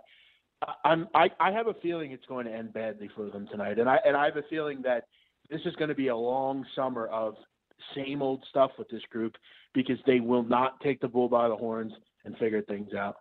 [0.85, 3.89] I'm I, I have a feeling it's going to end badly for them tonight, and
[3.89, 5.07] I and I have a feeling that
[5.51, 7.35] this is going to be a long summer of
[7.95, 9.35] same old stuff with this group
[9.75, 11.93] because they will not take the bull by the horns
[12.25, 13.17] and figure things out.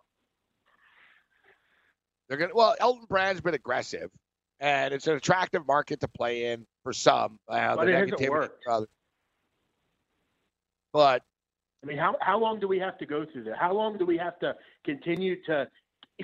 [2.28, 2.54] They're gonna.
[2.54, 4.10] Well, Elton Brand's been aggressive,
[4.60, 7.38] and it's an attractive market to play in for some.
[7.48, 8.64] Uh, But the it worked.
[10.92, 11.22] But
[11.82, 13.56] I mean, how how long do we have to go through that?
[13.56, 15.66] How long do we have to continue to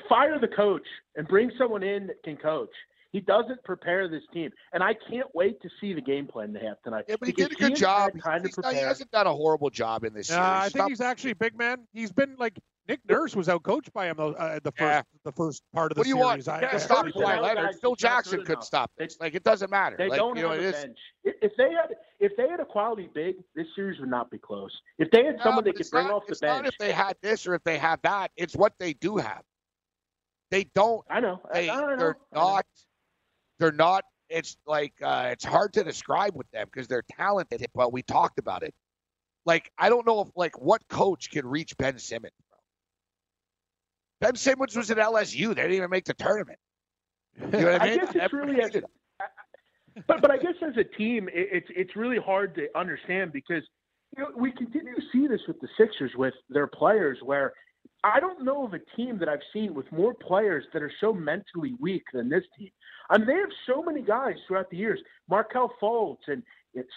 [0.09, 2.71] fire the coach and bring someone in that can coach?
[3.11, 6.61] He doesn't prepare this team, and I can't wait to see the game plan they
[6.61, 7.07] have tonight.
[7.09, 8.13] yeah, but he because did a good job.
[8.13, 10.47] had Time to He's not- he hasn't done a horrible job in this Uh, series.
[10.47, 11.87] I think not- he's actually big man.
[11.95, 15.03] He's been like Nick Nurse was out coached by him uh, the first Yeah.
[15.25, 16.47] the first part of the what do you series.
[16.47, 16.63] want?
[16.63, 17.27] You I- can't stop heard Kawhi Kawhi.
[17.43, 17.57] Leonard.
[17.57, 17.75] Leonard.
[17.81, 18.65] Phil Jackson couldn't enough.
[18.65, 19.19] stop this.
[19.21, 19.97] Like it doesn't matter.
[19.97, 20.75] They like, don't you know, have it a is.
[20.85, 20.99] bench.
[21.25, 24.39] If if they had if they had a quality big, this series would not be
[24.39, 24.71] close.
[24.99, 26.79] If they had No, someone they could bring not, off the it's bench, not if
[26.79, 28.33] they had this or if they had that.
[28.37, 29.43] It's what they do have.
[30.51, 31.05] They don't.
[31.11, 31.41] I know.
[31.53, 31.97] They, I, don't know.
[31.97, 32.67] they're not.
[33.59, 34.05] They're not.
[34.31, 37.65] It's like uh, it's hard to describe with them because they're talented.
[37.75, 38.75] But we talked about it.
[39.45, 42.35] Like I don't know if like what coach can reach Ben Simmons.
[44.21, 44.29] Bro.
[44.29, 45.49] Ben Simmons was at LSU.
[45.49, 46.59] They didn't even make the tournament.
[47.41, 48.83] You know what I I guess it's really as a,
[50.07, 53.63] but but I guess as a team, it, it's it's really hard to understand because
[54.17, 57.53] you know we continue to see this with the Sixers with their players, where
[58.05, 61.13] I don't know of a team that I've seen with more players that are so
[61.13, 62.71] mentally weak than this team.
[63.11, 66.43] I mean, they have so many guys throughout the years, Markelle Fultz and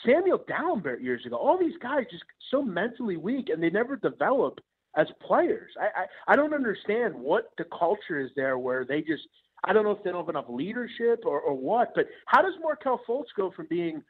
[0.05, 1.37] Samuel Dalembert years ago.
[1.37, 4.59] All these guys just so mentally weak, and they never develop
[4.95, 5.71] as players.
[5.79, 9.23] I, I I don't understand what the culture is there where they just
[9.63, 12.53] I don't know if they don't have enough leadership or, or what, but how does
[12.61, 14.01] Markelle Fultz go from being,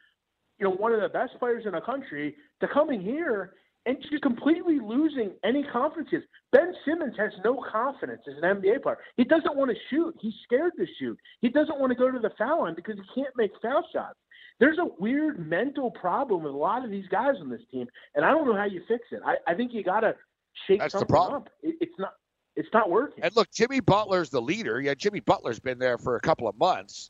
[0.59, 3.53] you know, one of the best players in the country to coming here
[3.85, 6.23] and just completely losing any confidence?
[6.51, 8.97] Ben Simmons has no confidence as an NBA player.
[9.17, 10.15] He doesn't want to shoot.
[10.19, 11.17] He's scared to shoot.
[11.41, 14.17] He doesn't want to go to the foul line because he can't make foul shots.
[14.59, 18.23] There's a weird mental problem with a lot of these guys on this team, and
[18.23, 19.21] I don't know how you fix it.
[19.25, 20.15] I, I think you got to
[20.67, 21.43] shake That's the problem.
[21.43, 21.49] up.
[21.63, 22.13] It, it's not.
[22.57, 23.23] It's not working.
[23.23, 24.81] And look, Jimmy Butler's the leader.
[24.81, 27.09] Yeah, Jimmy Butler's been there for a couple of months.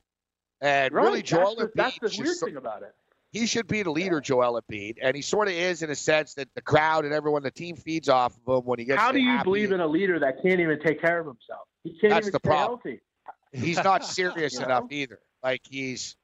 [0.61, 1.03] And Right.
[1.03, 2.93] really, Joel that's the, that's the weird thing about it.
[3.31, 6.33] He should be the leader, Joel Embiid, and he sort of is in a sense
[6.33, 8.99] that the crowd and everyone, the team feeds off of him when he gets.
[8.99, 9.43] How do you happy.
[9.45, 11.67] believe in a leader that can't even take care of himself?
[11.83, 12.79] He can't That's even the stay problem.
[12.83, 13.01] healthy.
[13.53, 14.65] He's not serious You know?
[14.65, 15.19] enough either.
[15.41, 16.15] Like he's,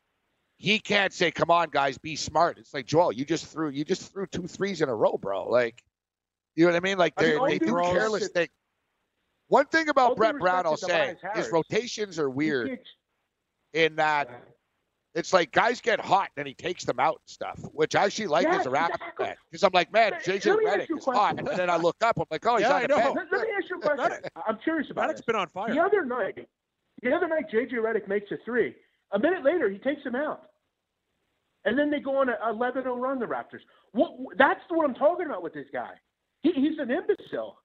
[0.57, 3.85] he can't say, "Come on, guys, be smart." It's like Joel, you just threw, you
[3.85, 5.47] just threw two threes in a row, bro.
[5.49, 5.81] Like,
[6.55, 6.97] you know what I mean?
[6.97, 8.49] Like I mean, they all they due do careless things.
[9.47, 12.79] One thing about Brett Brown, I'll say, his rotations are weird
[13.73, 14.29] in that
[15.17, 18.27] it's like guys get hot and he takes them out and stuff, which I actually
[18.27, 19.25] like Yeah, as a Raptors exactly.
[19.25, 21.77] fan because I'm like, man, JJ let me ask Redick is hot, and then I
[21.77, 22.97] look up, I'm like, oh, he's Yeah, on I the know.
[22.97, 23.15] bench.
[23.15, 24.19] Let, let me ask you a question.
[24.47, 25.25] I'm curious about Redick's it.
[25.25, 25.73] been on fire.
[25.73, 26.47] The other night,
[27.01, 28.75] the other night, JJ Redick makes a three.
[29.11, 30.49] A minute later, he takes him out,
[31.65, 33.17] and then they go on a 11-0 run.
[33.19, 33.61] The Raptors.
[33.93, 34.11] What?
[34.37, 35.93] That's what I'm talking about with this guy.
[36.43, 37.57] He, he's an imbecile.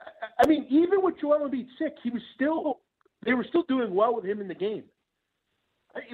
[0.00, 2.80] I- I mean, even with Joel Embiid sick, he was still.
[3.24, 4.84] They were still doing well with him in the game.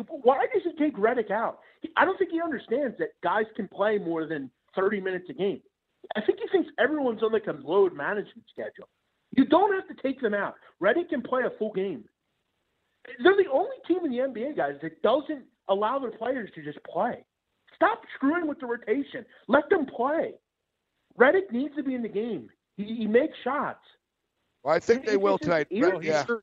[0.09, 1.61] Why does he take Redick out?
[1.97, 5.61] I don't think he understands that guys can play more than 30 minutes a game.
[6.16, 8.88] I think he thinks everyone's on like a load management schedule.
[9.37, 10.55] You don't have to take them out.
[10.83, 12.05] Redick can play a full game.
[13.23, 16.79] They're the only team in the NBA, guys, that doesn't allow their players to just
[16.85, 17.25] play.
[17.75, 19.25] Stop screwing with the rotation.
[19.49, 20.33] Let them play.
[21.19, 22.49] Redick needs to be in the game.
[22.77, 23.85] He, he makes shots.
[24.62, 25.69] Well, I think It- they will tonight.
[25.71, 26.43] Well, he yeah, sure.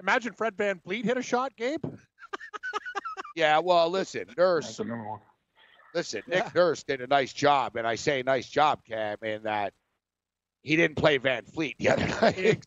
[0.00, 1.84] Imagine Fred VanVleet hit a shot, Gabe.
[3.36, 3.58] Yeah.
[3.60, 5.20] Well, listen, Nurse, number one.
[5.94, 6.44] listen, Yeah.
[6.44, 9.72] Nick Nurse did a nice job, and I say nice job, Cam, in that
[10.62, 12.64] he didn't play VanVleet the other night.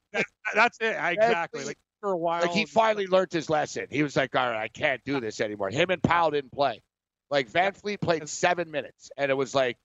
[0.53, 0.95] That's it.
[0.97, 1.65] Exactly.
[1.65, 2.41] Like for a while.
[2.41, 3.87] Like he finally learned his lesson.
[3.89, 6.81] He was like, "All right, I can't do this anymore." Him and Powell didn't play.
[7.29, 9.77] Like VanVleet played seven minutes, and it was like,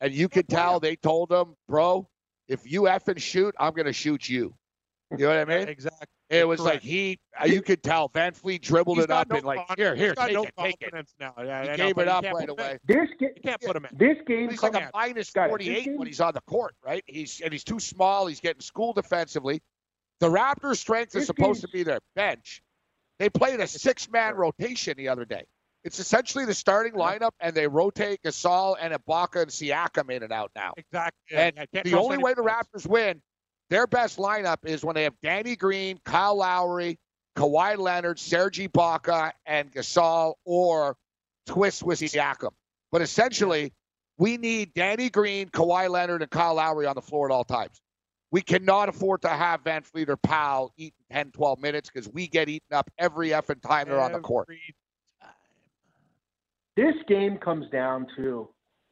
[0.00, 2.08] and you could tell they told him, "Bro,
[2.48, 4.54] if you effing shoot, I'm gonna shoot you."
[5.10, 5.68] You know what I mean?
[5.68, 6.06] Exactly.
[6.34, 9.44] It was like he, uh, you could tell VanVleet dribbled He's it up no and
[9.44, 10.80] like, here, here, take no it, take it.
[10.80, 11.34] confidence now.
[11.38, 12.50] Yeah, He I know, gave but it up right put him in.
[12.50, 12.78] away.
[12.86, 13.96] This game, You can't put him in.
[13.96, 15.48] this game He's like a minus Got it.
[15.50, 17.02] 48 when he's on the court, right?
[17.06, 18.26] He's and he's too small.
[18.26, 19.62] He's getting schooled defensively.
[20.20, 22.62] The Raptors' strength is supposed to be their bench.
[23.18, 25.44] They played a six-man rotation the other day.
[25.84, 30.32] It's essentially the starting lineup, and they rotate Gasol and Ibaka and Siakam in and
[30.32, 30.72] out now.
[30.76, 31.36] Exactly.
[31.36, 32.42] And Yeah, the only way the.
[32.42, 33.20] Raptors win,
[33.74, 36.96] their best lineup is when they have Danny Green, Kyle Lowry,
[37.36, 40.96] Kawhi Leonard, Serge Ibaka, and Gasol, or
[41.46, 42.52] twist with Siakam.
[42.92, 43.72] But essentially,
[44.16, 47.80] we need Danny Green, Kawhi Leonard, and Kyle Lowry on the floor at all times.
[48.30, 52.48] We cannot afford to have VanVleet or Powell eating 10, 12 minutes because we get
[52.48, 54.48] eaten up every effing time they're on the court.
[56.76, 58.48] This game comes down to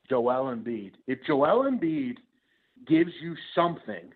[0.09, 0.95] Joel Embiid.
[1.07, 2.17] If Joel Embiid
[2.89, 4.13] gives you something,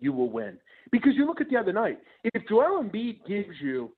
[0.00, 0.58] you will win.
[0.90, 3.92] Because you look at the other night, if Joel Embiid gives you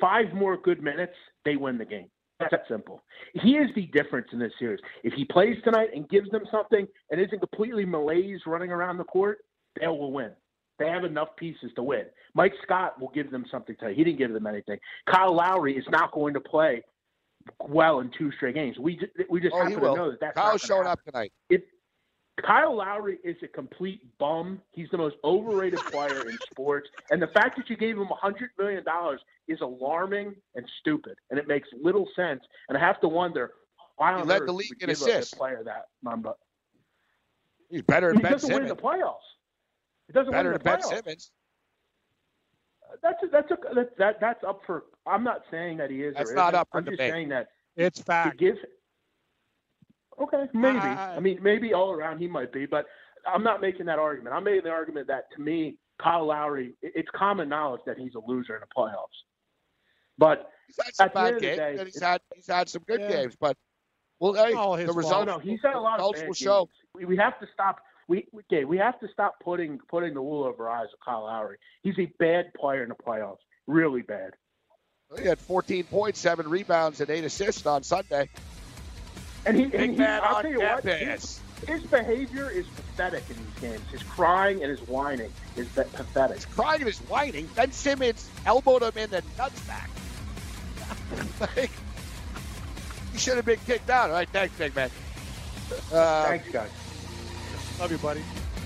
[0.00, 1.14] five more good minutes,
[1.44, 2.08] they win the game.
[2.40, 3.02] That's that simple.
[3.34, 4.80] He is the difference in this series.
[5.04, 9.04] If he plays tonight and gives them something and isn't completely malaise running around the
[9.04, 9.38] court,
[9.80, 10.32] they will win.
[10.80, 12.06] They have enough pieces to win.
[12.34, 13.96] Mike Scott will give them something tonight.
[13.96, 14.78] He didn't give them anything.
[15.08, 16.82] Kyle Lowry is not going to play
[17.68, 18.78] well in two straight games.
[18.78, 21.32] We just, we just Oh, happen to know that that's Kyle's showing gonna up tonight.
[21.50, 21.62] If
[22.44, 27.28] Kyle Lowry is a complete bum, he's the most overrated player in sports, and the
[27.28, 31.46] fact that you gave him a hundred million dollars is alarming and stupid, and it
[31.46, 32.40] makes little sense.
[32.68, 33.52] And I have to wonder
[33.96, 35.32] why He on led earth the league would give a- assists.
[35.32, 36.32] a player that number.
[37.70, 38.70] He's better He than Ben doesn't win Simmons.
[38.76, 39.16] the playoffs.
[40.08, 41.04] He doesn't Better win than the Ben playoffs.
[41.04, 41.30] Simmons.
[42.82, 44.84] Uh, that's a, that's a that, that that's up for.
[45.06, 46.14] I'm not saying that he is.
[46.16, 46.60] That's or not isn't.
[46.60, 47.12] up for I'm just debate.
[47.12, 48.38] saying that It's to fact.
[48.38, 48.56] give.
[50.20, 50.78] Okay, maybe.
[50.78, 52.86] I- I mean, maybe all around he might be, but
[53.26, 54.34] I'm not making that argument.
[54.34, 58.20] I'm making the argument that to me, Kyle Lowry, it's common knowledge that he's a
[58.26, 59.06] loser in the playoffs.
[60.18, 63.00] But He's had some At bad games, day, and he's had he's had some good
[63.00, 63.08] Yeah.
[63.10, 63.36] games.
[63.38, 63.56] But
[64.18, 65.04] well, hey, all his the fault.
[65.04, 66.38] results, no, no, he's had a lot of results bad will games.
[66.38, 66.68] show.
[66.94, 67.80] We, we have to stop.
[68.08, 71.58] We okay, we have to stop putting putting the wool over eyes of Kyle Lowry.
[71.82, 74.32] He's a bad player in the playoffs, really bad.
[75.18, 78.28] He had 14 points, seven rebounds, and eight assists on Sunday.
[79.46, 83.60] And he, and he I'll tell you what, his, his behavior is pathetic in these
[83.60, 83.90] games.
[83.90, 86.36] His crying and his whining is pa- pathetic.
[86.36, 87.46] He's crying and his whining.
[87.54, 89.90] Ben Simmons elbowed him in the nuts back.
[91.40, 91.70] like,
[93.12, 94.10] he should have been kicked out.
[94.10, 94.90] All right, thanks, big man.
[95.92, 96.70] Uh, Thanks, guys.
[97.80, 98.22] Love you, buddy.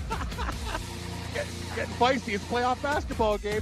[1.33, 2.33] Get, getting feisty.
[2.33, 3.61] It's playoff basketball game.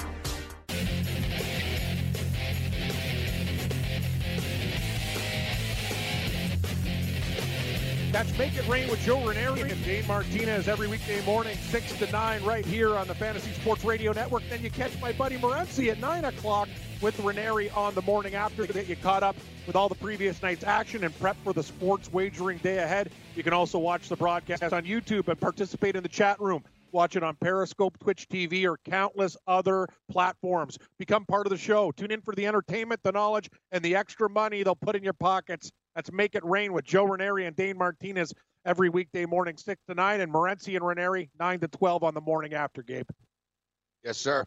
[8.11, 12.11] That's Make It Rain with Joe Ranieri and Dave Martinez every weekday morning, 6 to
[12.11, 14.43] 9, right here on the Fantasy Sports Radio Network.
[14.49, 16.67] Then you catch my buddy Morenzi at 9 o'clock
[16.99, 20.41] with Ranieri on the morning after to get you caught up with all the previous
[20.41, 23.11] night's action and prep for the sports wagering day ahead.
[23.37, 26.65] You can also watch the broadcast on YouTube and participate in the chat room.
[26.91, 30.77] Watch it on Periscope, Twitch TV, or countless other platforms.
[30.99, 31.91] Become part of the show.
[31.91, 35.13] Tune in for the entertainment, the knowledge, and the extra money they'll put in your
[35.13, 35.71] pockets.
[35.95, 38.33] That's Make It Rain with Joe Ranieri and Dane Martinez
[38.65, 42.21] every weekday morning, 6 to 9, and Morenzi and Ranieri, 9 to 12 on the
[42.21, 43.07] morning after, Gabe.
[44.03, 44.43] yes, sir.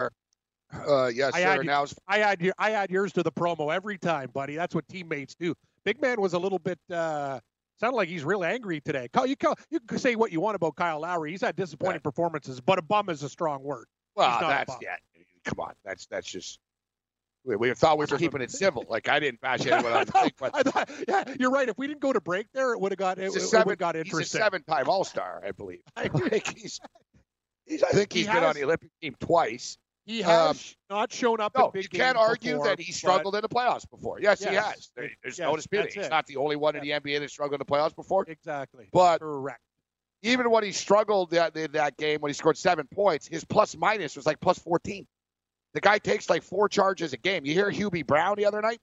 [0.72, 1.57] Uh, yes, I sir.
[1.57, 4.54] you- Now I add, your, I add yours to the promo every time, buddy.
[4.57, 5.54] That's what teammates do.
[5.85, 7.40] Big Man was a little bit, uh,
[7.80, 9.08] sounded like he's real angry today.
[9.12, 11.30] Kyle, You, Kyle, you can say what you want about Kyle Lowry.
[11.32, 13.87] He's had disappointing performances, but a bum is a strong word.
[14.16, 14.96] well, that's yeah.
[15.44, 16.58] Come on, that's that's just.
[17.46, 18.87] We, we thought we were keeping it civil.
[18.88, 21.68] Like I didn't bash anyone on the thing, but I thought, yeah, you're right.
[21.68, 23.42] If we didn't go to break there, it would have got it, he's a it
[23.42, 23.68] seven.
[23.68, 24.40] would got he's a interesting.
[24.40, 25.80] seven-time All-Star, I believe.
[25.96, 26.80] Like, he's,
[27.66, 29.76] he's, I think He he's been on the Olympic team twice.
[30.06, 32.92] He has Um, not shown up No, in big you can't argue before, that he
[32.92, 34.20] struggled in the playoffs before.
[34.20, 34.90] Yes, he has.
[34.94, 35.92] There- There's Yes, no disputing.
[35.94, 36.10] He's it.
[36.10, 38.24] not the only one in the NBA that struggled in the playoffs before.
[38.28, 38.88] Exactly.
[38.92, 39.62] But Correct.
[40.22, 43.76] even when he struggled that in that game when he scored seven points, his plus
[43.76, 45.06] minus was like plus 14.
[45.72, 47.46] The guy takes like four charges a game.
[47.46, 48.80] You hear Hubie Brown the other night?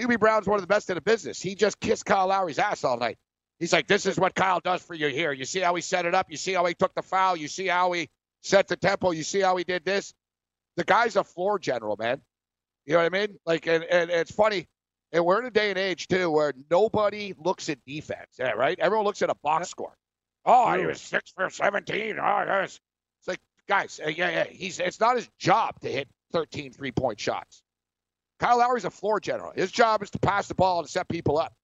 [0.00, 1.40] Hubie Brown's one of the best in the business.
[1.40, 3.18] He just kissed Kyle Lowry's ass all night.
[3.58, 5.32] He's like, this is what Kyle does for you here.
[5.32, 6.30] You see how he set it up?
[6.30, 7.36] You see how he took the foul?
[7.36, 8.08] You see how he
[8.42, 9.10] set the tempo?
[9.12, 10.12] You see how he did this?
[10.76, 12.20] The guy's a floor general, man.
[12.86, 13.38] You know what I mean?
[13.46, 14.66] Like, and, and it's funny.
[15.12, 18.78] And we're in a day and age, too, where nobody looks at defense, yeah, right?
[18.80, 19.94] Everyone looks at a box score.
[20.44, 22.18] Oh, he was six for 17.
[22.18, 22.80] Oh, yes.
[23.20, 24.44] It's like, guys, uh, yeah, yeah.
[24.44, 27.62] He's, it's not his job to hit 13 three point shots.
[28.40, 29.52] Kyle Lowry's a floor general.
[29.54, 31.54] His job is to pass the ball and set people up.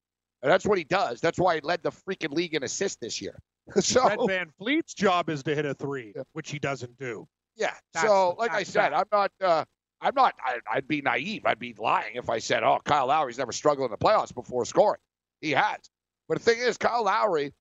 [0.42, 1.20] And that's what he does.
[1.20, 3.38] That's why he led the freaking league in assists this year.
[3.80, 6.22] so, Fred VanVleet's job is to hit a three, Yeah.
[6.32, 7.26] which he doesn't do.
[7.60, 7.74] Yeah.
[8.02, 8.92] So, like I said.
[8.92, 9.64] I'm not, uh,
[10.00, 11.42] I'm not, I, I'd be naive.
[11.44, 14.64] I'd be lying if I said, oh, Kyle Lowry's never struggled in the playoffs before
[14.64, 15.00] scoring.
[15.40, 15.78] He has.
[16.28, 17.52] But the thing is, Kyle Lowry,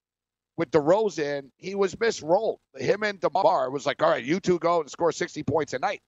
[0.57, 2.57] with DeRozan, he was misrolled.
[2.75, 5.79] Him and DeMar was like, all right, you two go and score 60 points a
[5.79, 6.01] night,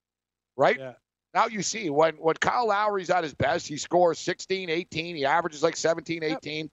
[0.58, 0.78] right?
[0.80, 0.94] Yeah.
[1.34, 5.16] Now you see when when Kyle Lowry's at his best, he scores 16, 18.
[5.16, 6.70] He averages like 17, 18 in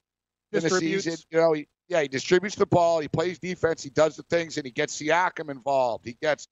[0.51, 0.69] the
[1.05, 1.13] season.
[1.31, 2.99] You know, he, Yeah, he distributes the ball.
[2.99, 3.83] He plays defense.
[3.85, 6.05] He does the things, and he gets Siakam involved.
[6.05, 6.49] He gets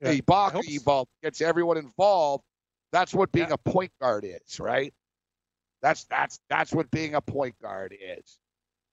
[0.00, 0.14] Yeah.
[0.14, 1.10] Ibaka involved.
[1.22, 2.44] Gets everyone involved.
[2.92, 3.54] That's what being Yeah.
[3.54, 4.94] a point guard is, right?
[5.82, 8.38] That's that's that's what being a point guard is.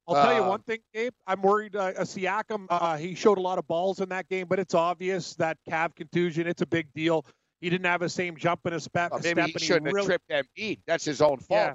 [0.07, 1.13] I'll tell you Um, one thing, Gabe.
[1.25, 1.75] I'm worried.
[1.75, 4.75] Uh, a Siakam, uh, he showed a lot of balls in that game, but it's
[4.75, 6.45] obvious that calf contusion.
[6.45, 7.25] It's a big deal.
[7.59, 9.11] He didn't have the same jump in his step.
[9.11, 10.79] Well, step maybe he and shouldn't really, have tripped Embiid.
[10.85, 11.73] That's his own fault.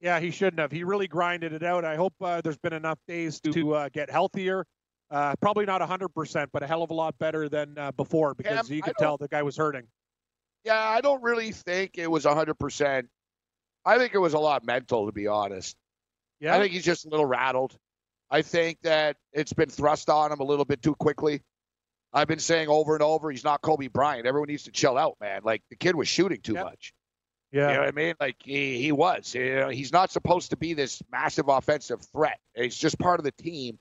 [0.00, 0.72] Yeah, yeah, he shouldn't have.
[0.72, 1.84] He really grinded it out.
[1.84, 4.64] I hope uh, there's been enough days to uh, get healthier.
[5.10, 8.70] Uh, probably not 100%, but a hell of a lot better than uh, before because
[8.70, 9.86] you could tell the guy was hurting.
[10.64, 13.08] Yeah, I don't really think it was 100%.
[13.84, 15.76] I think it was a lot mental, to be honest.
[16.38, 17.76] Yeah, I think he's just a little rattled.
[18.30, 21.42] I think that it's been thrust on him a little bit too quickly.
[22.12, 24.26] I've been saying over and over, he's not Kobe Bryant.
[24.26, 25.40] Everyone needs to chill out, man.
[25.44, 26.64] Like the kid was shooting too Yeah.
[26.64, 26.92] much.
[27.52, 27.68] yeah.
[27.68, 28.14] You know what I mean?
[28.20, 29.34] Like he, he was.
[29.34, 32.38] You know, he's not supposed to be this massive offensive threat.
[32.54, 33.78] It's just part of the team.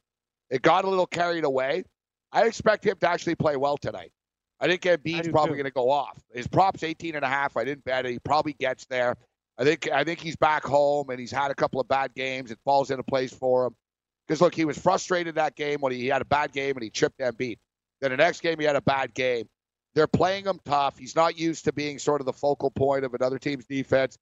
[0.50, 1.84] It got a little carried away.
[2.32, 4.12] I expect him to actually play well tonight.
[4.60, 6.20] I think Embiid's do probably going to go off.
[6.34, 7.56] His props 18 and a half.
[7.56, 8.12] I didn't bet it.
[8.12, 9.16] He probably gets there.
[9.58, 12.52] I think I think he's back home and he's had a couple of bad games.
[12.52, 13.76] It falls into place for him.
[14.28, 16.90] Because look, he was frustrated that game when he had a bad game and he
[16.90, 17.58] tripped Embiid.
[18.02, 19.48] Then the next game he had a bad game.
[19.96, 20.98] They're playing him tough.
[20.98, 24.18] He's not used to being sort of the focal point of another team's defense.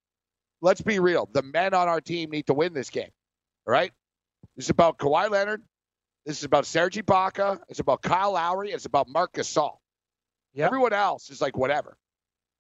[0.62, 1.30] Let's be real.
[1.34, 3.10] The men on our team need to win this game.
[3.68, 3.92] All right?
[4.56, 5.62] This is about Kawhi Leonard.
[6.28, 7.58] This is about Serge Ibaka.
[7.70, 8.72] It's about Kyle Lowry.
[8.72, 9.78] It's about Marc Gasol.
[10.56, 10.68] Yep.
[10.68, 11.98] Everyone else is like whatever.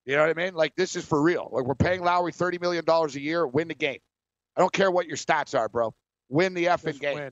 [0.05, 0.55] You know what I mean?
[0.55, 1.49] Like this is for real.
[1.51, 3.45] Like we're paying Lowry thirty million dollars a year.
[3.45, 3.99] Win the game.
[4.55, 5.93] I don't care what your stats are, bro.
[6.29, 7.15] Win the effing game.
[7.15, 7.31] win.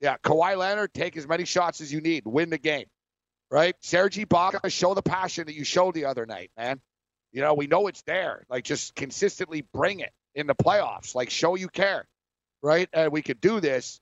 [0.00, 2.24] Yeah, Kawhi Leonard, take as many shots as you need.
[2.26, 2.86] Win the game.
[3.48, 3.76] Right?
[3.80, 6.80] Serge Ibaka, show the passion that you showed the other night, man.
[7.30, 8.44] You know, we know it's there.
[8.48, 11.14] Like, just consistently bring it in the playoffs.
[11.14, 12.08] Like, show you care.
[12.62, 12.88] Right?
[12.92, 14.00] And we could do this.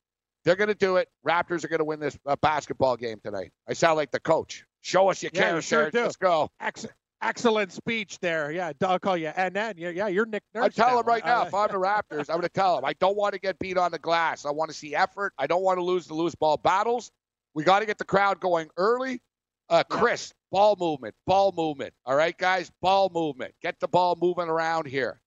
[0.49, 1.11] They're going to do it.
[1.26, 3.53] Raptors are going to win this uh, basketball game tonight.
[3.68, 4.64] I sound like the coach.
[4.80, 6.05] Show us you Yeah, you sure do.
[6.05, 6.51] Let's go.
[6.59, 6.86] Ex-
[7.20, 8.51] excellent speech there.
[8.51, 9.26] Yeah, I'll call you.
[9.36, 10.64] And then, yeah, yeah, you're Nick Nurse.
[10.64, 11.01] I tell now.
[11.01, 13.14] him right now, Uh, if I'm the Raptors, I'm going to tell him I don't
[13.14, 14.46] want to get beat on the glass.
[14.46, 15.34] I want to see effort.
[15.36, 17.11] I don't want to lose the loose ball battles.
[17.53, 19.20] We got to get the crowd going early.
[19.68, 21.92] Uh, Chris, ball movement, ball movement.
[22.07, 23.53] All right, guys, ball movement.
[23.61, 25.20] Get the ball moving around here.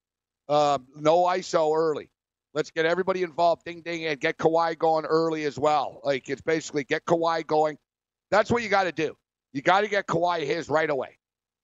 [0.50, 2.10] Um, no ISO early.
[2.54, 3.64] Let's get everybody involved.
[3.66, 6.02] Ding, ding, and get Kawhi going early as well.
[6.04, 7.78] Like it's basically get Kawhi going.
[8.30, 9.16] That's what you got to do.
[9.54, 11.18] You got to get Kawhi his right away.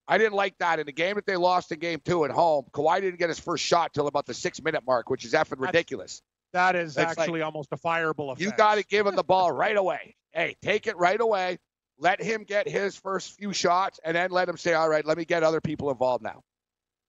[0.08, 2.66] I didn't like that in the game that they lost in game two at home.
[2.72, 5.60] Kawhi didn't get his first shot till about the six minute mark, which is effing
[5.60, 6.22] ridiculous.
[6.54, 8.40] that is It's like- actually almost a fireable offense.
[8.42, 10.16] You got to give him the ball right away.
[10.32, 11.58] Hey, take it right away.
[12.00, 15.18] Let him get his first few shots, and then let him say, "All right, let
[15.18, 16.44] me get other people involved now."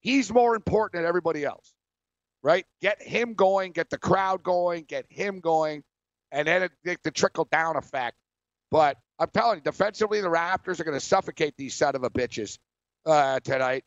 [0.01, 1.75] He's more important than everybody else,
[2.49, 2.65] right?
[2.81, 5.83] Get him going, get the crowd going, get him going,
[6.33, 8.17] and then it, it, the trickle down effect.
[8.71, 12.11] But I'm telling you, defensively, the Raptors are going to suffocate these son of a
[12.11, 12.57] bitches
[13.05, 13.85] uh, tonight.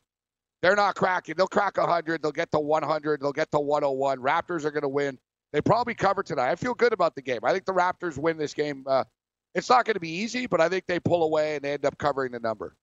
[0.62, 1.34] They're not cracking.
[1.36, 2.22] They'll crack 100.
[2.22, 3.20] They'll get to 100.
[3.20, 4.20] They'll get to 101.
[4.20, 5.18] Raptors are going to win.
[5.52, 6.52] They probably cover tonight.
[6.52, 7.40] I feel good about the game.
[7.42, 8.84] I think the Raptors win this game.
[8.86, 9.02] Uh,
[9.56, 11.84] it's not going to be easy, but I think they pull away and they end
[11.84, 12.76] up covering the number.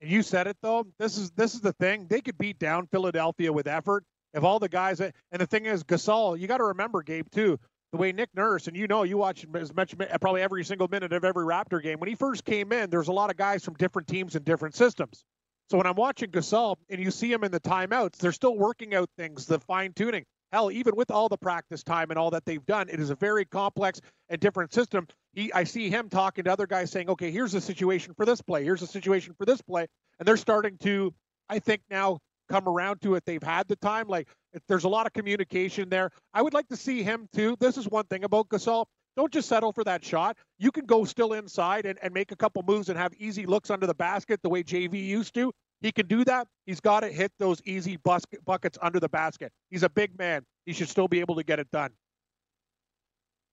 [0.00, 0.88] You said it though.
[0.98, 2.08] This is this is the thing.
[2.10, 4.04] They could beat down Philadelphia with effort
[4.34, 4.98] if all the guys.
[4.98, 6.38] that, And the thing is, Gasol.
[6.38, 7.58] You got to remember, Gabe, too.
[7.92, 11.12] The way Nick Nurse and you know, you watch as much probably every single minute
[11.12, 12.00] of every Raptor game.
[12.00, 14.74] When he first came in, there's a lot of guys from different teams and different
[14.74, 15.24] systems.
[15.70, 18.94] So when I'm watching Gasol and you see him in the timeouts, they're still working
[18.94, 20.24] out things, the fine tuning.
[20.52, 23.14] Hell, even with all the practice time and all that they've done, it is a
[23.14, 25.06] very complex and different system.
[25.32, 28.42] He, I see him talking to other guys saying, "Okay, here's the situation for this
[28.42, 28.64] play.
[28.64, 29.86] Here's the situation for this play,"
[30.18, 31.14] and they're starting to,
[31.48, 32.18] I think, now
[32.48, 33.24] come around to it.
[33.24, 34.08] They've had the time.
[34.08, 34.28] Like
[34.68, 36.10] there's a lot of communication there.
[36.34, 37.56] I would like to see him too.
[37.60, 38.86] This is one thing about Gasol.
[39.16, 40.36] Don't just settle for that shot.
[40.58, 43.70] You can go still inside and, and make a couple moves and have easy looks
[43.70, 45.52] under the basket the way JV used to.
[45.82, 46.46] He can do that.
[46.64, 49.52] He's got to hit those easy bus- buckets under the basket.
[49.70, 50.42] He's a big man.
[50.64, 51.90] He should still be able to get it done.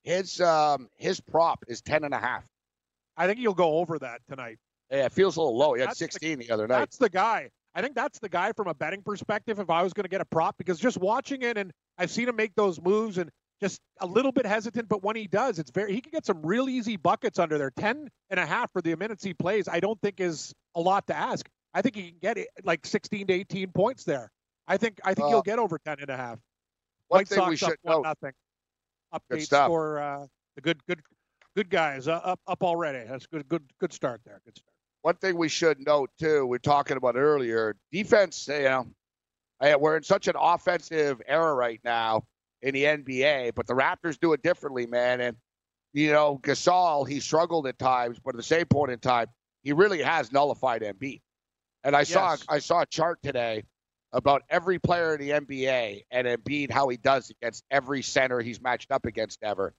[0.03, 2.43] His um his prop is ten and a half.
[3.17, 4.57] I think he'll go over that tonight.
[4.89, 5.73] Yeah, it feels a little low.
[5.73, 6.79] He had That's the- 16 the, other night.
[6.79, 7.49] That's the guy.
[7.79, 9.57] I think that's the guy from a betting perspective.
[9.57, 12.27] If I was going to get a prop, because just watching it and I've seen
[12.27, 13.29] him make those moves and
[13.61, 16.41] just a little bit hesitant, but when he does, it's very he can get some
[16.45, 17.71] real easy buckets under there.
[17.71, 21.07] Ten and a half for the minutes he plays, I don't think is a lot
[21.07, 21.47] to ask.
[21.73, 24.29] I think he can get it like 16 to 18 points there.
[24.67, 26.37] I think I think Uh, he'll get over 10 and a half.
[27.07, 28.03] One White thing Sox we should up one note.
[28.03, 28.33] nothing.
[29.13, 29.67] Update stuff.
[29.67, 29.99] score.
[29.99, 31.01] Uh, the good good
[31.55, 33.07] good guys uh, up up already.
[33.07, 34.41] That's good good good start there.
[34.43, 34.73] Good start.
[35.01, 38.47] One thing we should note too, we are talking about earlier, defense.
[38.47, 38.63] You
[39.61, 42.23] know, we're in such an offensive era right now
[42.61, 45.21] in the NBA, but the Raptors do it differently, man.
[45.21, 45.37] And
[45.93, 49.27] you know, Gasol, he struggled at times, but at the same point in time,
[49.63, 51.21] he really has nullified Embiid.
[51.83, 53.63] And I saw I saw a chart today
[54.11, 58.61] about every player in the NBA and Embiid how he does against every center he's
[58.61, 59.73] matched up against ever.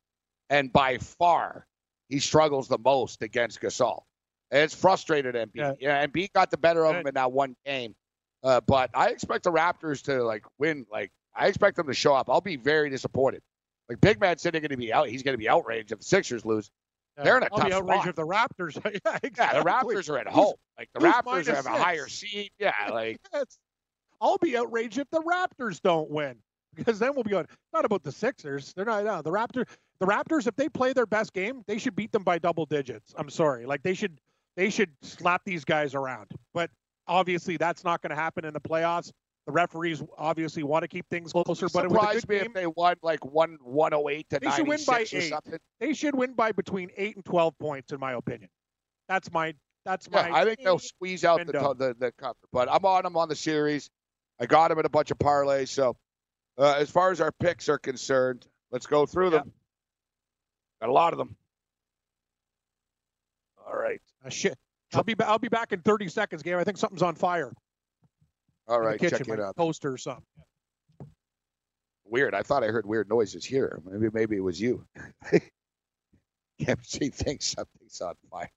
[0.48, 1.66] And by far,
[2.08, 4.02] he struggles the most against Gasol.
[4.50, 5.50] It's frustrated Embiid.
[5.54, 5.72] Yeah.
[5.80, 7.94] Yeah, Embiid got the better of him in that one game.
[8.42, 10.86] Uh, but I expect the Raptors to like win.
[10.90, 12.28] Like I expect them to show up.
[12.30, 13.42] I'll be very disappointed.
[13.88, 15.08] Like Big Man's sitting going to be out.
[15.08, 16.70] He's going to be outraged if the Sixers lose.
[17.22, 18.08] They're in a I'll be tough outraged spot.
[18.08, 19.00] if the Raptors.
[19.04, 20.54] yeah, Yeah, the Raptors are at home.
[20.78, 22.50] Like the Raptors have a higher seed.
[22.58, 23.58] Yeah, like Yes.
[24.20, 26.36] I'll be outraged if the Raptors don't win
[26.74, 27.46] because then we'll be on.
[27.72, 28.72] Not about the Sixers.
[28.74, 29.04] They're not.
[29.04, 29.66] No, the Raptors.
[29.98, 33.12] The Raptors, if they play their best game, they should beat them by double digits.
[33.16, 33.66] I'm sorry.
[33.66, 34.18] Like they should.
[34.56, 36.28] They should slap these guys around.
[36.52, 36.70] But
[37.06, 39.12] obviously, that's not going to happen in the playoffs.
[39.46, 41.68] The referees obviously want to keep things closer.
[41.72, 44.28] But with a surprise good me game, if they won like one one oh eight
[44.30, 45.28] to They should ninety win by or eight.
[45.30, 45.58] something.
[45.80, 48.50] they should win by between eight and twelve points, in my opinion.
[49.08, 49.54] That's my.
[49.86, 50.40] That's Yeah, my.
[50.40, 52.36] I think they'll squeeze out the, the the cover.
[52.52, 53.88] But I'm on them on the series.
[54.38, 55.68] I got them in a bunch of parlays.
[55.68, 55.96] So
[56.58, 59.52] uh, as far as our picks are concerned, let's go through them.
[60.80, 61.34] Got a lot of them.
[63.66, 64.00] All right.
[64.24, 64.56] Uh, shit.
[64.94, 65.14] I'll be.
[65.14, 66.58] ba- I'll be back in 30 seconds, game.
[66.58, 67.52] I think something's on fire.
[68.68, 69.56] All right, kitchen, check it out.
[69.56, 70.24] Toaster or something.
[72.04, 72.34] Weird.
[72.34, 73.80] I thought I heard weird noises here.
[73.84, 74.84] Maybe maybe it was you.
[76.66, 78.50] MC thinks something's on fire.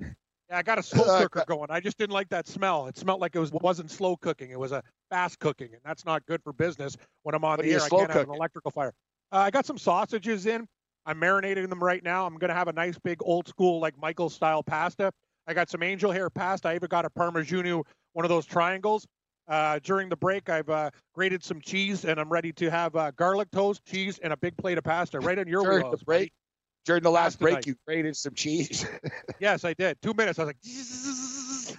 [0.48, 1.70] Yeah, I got a slow Uh, cooker going.
[1.72, 2.86] I just didn't like that smell.
[2.86, 4.50] It smelled like it was wasn't slow cooking.
[4.52, 4.80] It was a
[5.10, 7.80] fast cooking, and that's not good for business when I'm on the air.
[7.82, 8.92] I can't have an electrical fire.
[9.32, 10.68] Uh, I got some sausages in.
[11.06, 12.26] I'm marinating them right now.
[12.26, 15.12] I'm gonna have a nice big old school like Michael style pasta.
[15.46, 16.68] I got some angel hair pasta.
[16.68, 19.06] I even got a Parmigiano, one of those triangles.
[19.48, 23.12] Uh, during the break, I've uh, grated some cheese, and I'm ready to have uh,
[23.12, 26.00] garlic toast, cheese, and a big plate of pasta right in your During wheelhouse.
[26.00, 26.32] the break,
[26.84, 27.66] during the last Pasta break, night.
[27.66, 28.84] you grated some cheese.
[29.38, 30.00] Yes, I did.
[30.02, 30.38] Two minutes.
[30.40, 31.76] I was like,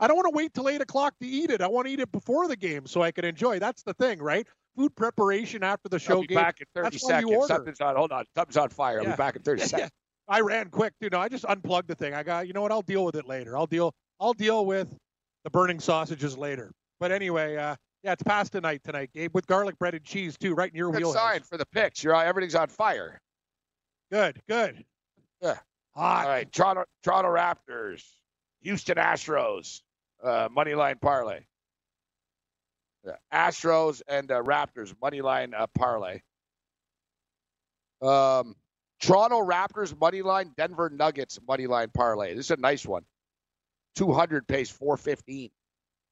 [0.00, 1.60] I don't want to wait till eight o'clock to eat it.
[1.60, 3.58] I want to eat it before the game so I can enjoy.
[3.60, 4.46] That's the thing, right?
[4.76, 6.36] Food preparation after the I'll show be game.
[6.36, 7.46] back in 30 That's seconds.
[7.46, 7.96] Something's on.
[7.96, 8.24] Hold on.
[8.36, 8.98] Something's on fire.
[8.98, 9.12] I'll Yeah.
[9.12, 9.90] be back in 30 Yeah, seconds.
[10.26, 11.20] I ran quick, you know.
[11.20, 12.14] I just unplugged the thing.
[12.14, 12.72] I got, you know what?
[12.72, 13.56] I'll deal with it later.
[13.56, 13.94] I'll deal.
[14.20, 14.88] I'll deal with
[15.44, 16.72] the burning sausages later.
[16.98, 20.54] But anyway, uh, yeah, it's pasta night tonight, Gabe, with garlic bread and cheese too,
[20.54, 21.14] right in your Good wheelhouse.
[21.14, 22.02] sign for the picks.
[22.02, 23.20] You're everything's on fire.
[24.10, 24.84] Good, good.
[25.40, 25.58] Yeah.
[25.94, 26.24] Hot.
[26.24, 28.02] All right, Toronto, Toronto Raptors,
[28.62, 29.82] Houston Astros,
[30.22, 31.40] uh, money line parlay.
[33.32, 36.20] Astros and uh, Raptors money line uh, parlay.
[38.02, 38.54] Um,
[39.00, 42.34] Toronto Raptors money line, Denver Nuggets money line parlay.
[42.34, 43.04] This is a nice one.
[43.94, 45.50] Two hundred pays four fifteen.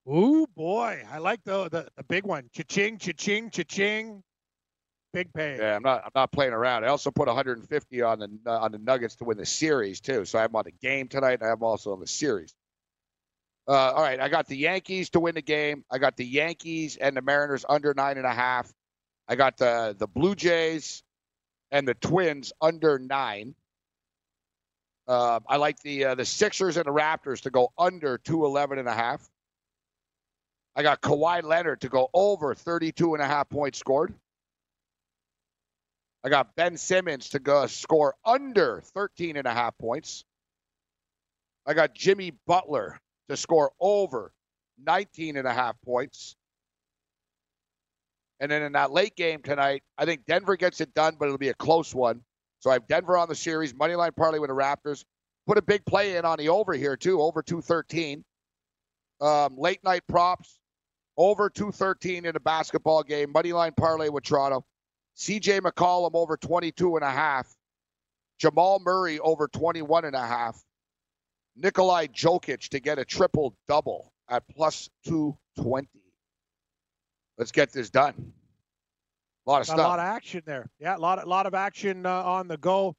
[0.08, 2.48] Ooh boy, I like the the, the big one.
[2.52, 4.22] Cha-ching, cha-ching, cha-ching.
[5.12, 5.58] Big pay.
[5.58, 6.04] Yeah, I'm not.
[6.04, 6.84] I'm not playing around.
[6.84, 10.24] I also put 150 on the uh, on the Nuggets to win the series too.
[10.24, 12.54] So I'm on the game tonight, and I'm also on the series.
[13.68, 15.84] Uh, all right, I got the Yankees to win the game.
[15.90, 18.72] I got the Yankees and the Mariners under nine and a half.
[19.28, 21.02] I got the the Blue Jays
[21.70, 23.54] and the Twins under nine.
[25.06, 28.88] Uh, I like the uh, the Sixers and the Raptors to go under 211 and
[28.88, 29.28] a half.
[30.74, 34.14] I got Kawhi Leonard to go over 32 and a half points scored.
[36.24, 40.24] I got Ben Simmons to go score under 13 and a half points.
[41.66, 43.00] I got Jimmy Butler
[43.32, 44.32] to score over
[44.84, 46.36] 19 and a half points.
[48.40, 51.38] And then in that late game tonight, I think Denver gets it done, but it'll
[51.38, 52.22] be a close one.
[52.60, 55.04] So I have Denver on the series, money line parlay with the Raptors.
[55.46, 58.24] Put a big play in on the over here too, over 213.
[59.20, 60.58] Um, late night props,
[61.16, 64.64] over 213 in a basketball game, money line parlay with Toronto.
[65.16, 67.52] CJ McCollum over 22 and a half.
[68.38, 70.60] Jamal Murray over 21 and a half.
[71.56, 75.88] Nikolai Jokic to get a triple double at plus 220.
[77.38, 78.32] Let's get this done.
[79.46, 79.78] A lot of stuff.
[79.78, 80.70] a lot of action there.
[80.78, 82.94] Yeah, a lot, a lot of action uh, on the go.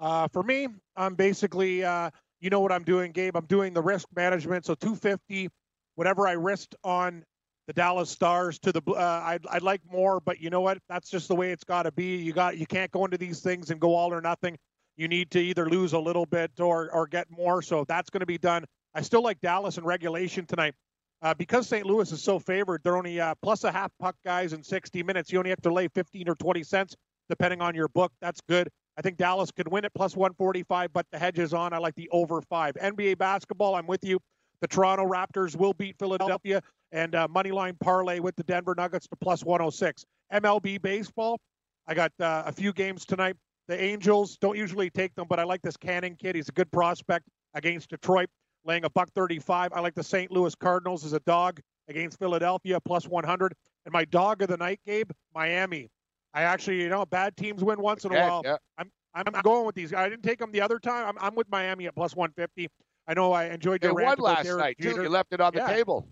[0.00, 3.36] Uh, for me, I'm basically, uh, you know what I'm doing, Gabe.
[3.36, 4.64] I'm doing the risk management.
[4.64, 5.48] So 250,
[5.96, 7.24] whatever I risked on
[7.66, 10.78] the Dallas Stars to the, uh, I'd, I'd like more, but you know what?
[10.88, 12.16] That's just the way it's got to be.
[12.16, 14.56] You got, you can't go into these things and go all or nothing.
[15.02, 17.60] You need to either lose a little bit or, or get more.
[17.60, 18.64] So that's going to be done.
[18.94, 20.76] I still like Dallas in regulation tonight.
[21.22, 21.84] Uh, because St.
[21.84, 25.32] Louis is so favored, they're only uh, plus a half puck guys in 60 minutes.
[25.32, 26.94] You only have to lay 15 or 20 cents,
[27.28, 28.12] depending on your book.
[28.20, 28.68] That's good.
[28.96, 31.72] I think Dallas could win it plus 145, but the hedge is on.
[31.72, 32.74] I like the over five.
[32.76, 34.20] NBA basketball, I'm with you.
[34.60, 39.08] The Toronto Raptors will beat Philadelphia, and uh, money line parlay with the Denver Nuggets
[39.08, 40.04] to plus 106.
[40.32, 41.40] MLB baseball,
[41.88, 43.34] I got uh, a few games tonight.
[43.68, 46.34] The Angels don't usually take them, but I like this Canning kid.
[46.34, 48.28] He's a good prospect against Detroit,
[48.64, 49.72] laying a buck 35.
[49.72, 50.30] I like the St.
[50.30, 53.54] Louis Cardinals as a dog against Philadelphia, plus 100.
[53.84, 55.90] And my dog of the night, Gabe, Miami.
[56.34, 58.42] I actually, you know, bad teams win once in a while.
[58.44, 58.56] yeah.
[58.78, 59.92] I'm I'm going with these.
[59.92, 61.06] I didn't take them the other time.
[61.06, 62.68] I'm, I'm with Miami at plus 150.
[63.06, 65.02] I know I enjoyed They your won rant about last night, too.
[65.02, 65.66] You left it on the Yeah.
[65.74, 66.08] table.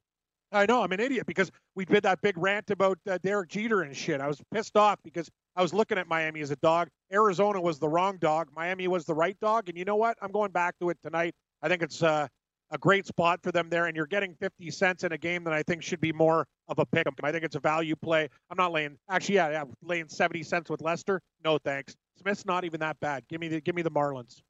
[0.52, 3.82] I know I'm an idiot because we did that big rant about uh, Derek Jeter
[3.82, 4.20] and shit.
[4.20, 6.88] I was pissed off because I was looking at Miami as a dog.
[7.12, 8.48] Arizona was the wrong dog.
[8.54, 9.68] Miami was the right dog.
[9.68, 10.16] And you know what?
[10.20, 11.34] I'm going back to it tonight.
[11.62, 12.26] I think it's uh,
[12.72, 13.86] a great spot for them there.
[13.86, 16.78] And you're getting 50 cents in a game that I think should be more of
[16.78, 17.06] a pick.
[17.22, 18.28] I think it's a value play.
[18.50, 18.96] I'm not laying.
[19.08, 21.20] Actually, yeah, yeah, laying 70 cents with Lester.
[21.44, 21.94] No thanks.
[22.20, 23.22] Smith's not even that bad.
[23.28, 24.40] Give me the give me the Marlins.